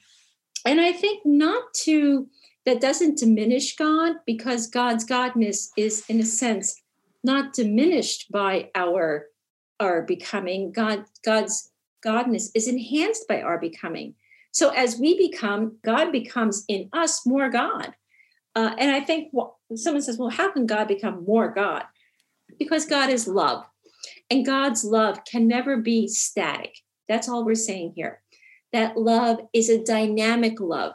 [0.64, 2.28] and I think not to,
[2.64, 6.82] that doesn't diminish God because God's Godness is, in a sense,
[7.26, 9.26] not diminished by our
[9.78, 10.72] our becoming.
[10.72, 11.70] God god's
[12.04, 14.14] godness is enhanced by our becoming.
[14.52, 17.94] So as we become god becomes in us more god.
[18.54, 21.84] Uh, and i think well, someone says well how can god become more god?
[22.58, 23.66] Because god is love.
[24.30, 26.76] And god's love can never be static.
[27.08, 28.22] That's all we're saying here
[28.72, 30.92] that love is a dynamic love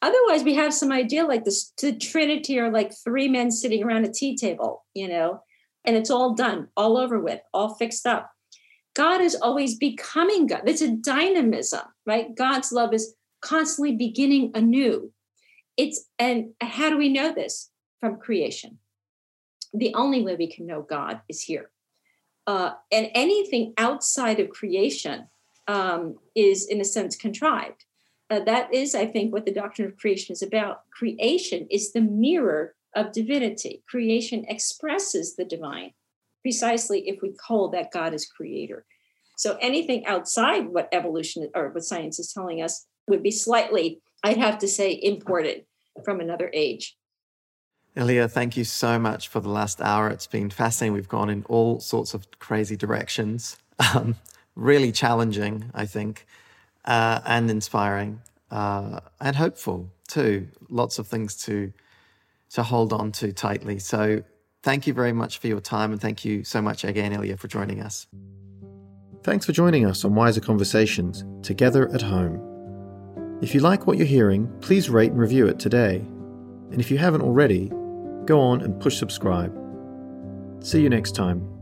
[0.00, 4.04] otherwise we have some idea like this the trinity are like three men sitting around
[4.04, 5.40] a tea table you know
[5.84, 8.30] and it's all done, all over with, all fixed up.
[8.94, 10.62] God is always becoming God.
[10.66, 12.34] It's a dynamism, right?
[12.34, 15.12] God's love is constantly beginning anew.
[15.76, 17.70] It's and how do we know this?
[18.00, 18.78] From creation.
[19.72, 21.70] The only way we can know God is here.
[22.46, 25.28] Uh, and anything outside of creation
[25.68, 27.84] um, is, in a sense, contrived.
[28.30, 30.82] Uh, that is, I think, what the doctrine of creation is about.
[30.90, 33.82] Creation is the mirror of divinity.
[33.88, 35.92] Creation expresses the divine
[36.42, 38.84] precisely if we hold that God is creator.
[39.36, 44.36] So anything outside what evolution or what science is telling us would be slightly, I'd
[44.36, 45.64] have to say, imported
[46.04, 46.96] from another age.
[47.96, 50.08] Ilia, thank you so much for the last hour.
[50.08, 50.94] It's been fascinating.
[50.94, 53.56] We've gone in all sorts of crazy directions.
[53.96, 54.14] Um,
[54.54, 56.26] really challenging, I think,
[56.84, 60.48] uh, and inspiring uh, and hopeful too.
[60.68, 61.72] Lots of things to
[62.50, 63.78] to hold on to tightly.
[63.78, 64.22] So
[64.62, 67.48] thank you very much for your time and thank you so much again, Ilia, for
[67.48, 68.06] joining us.
[69.22, 73.38] Thanks for joining us on Wiser Conversations, together at home.
[73.40, 75.96] If you like what you're hearing, please rate and review it today.
[76.70, 77.70] And if you haven't already,
[78.26, 79.56] go on and push subscribe.
[80.60, 81.61] See you next time.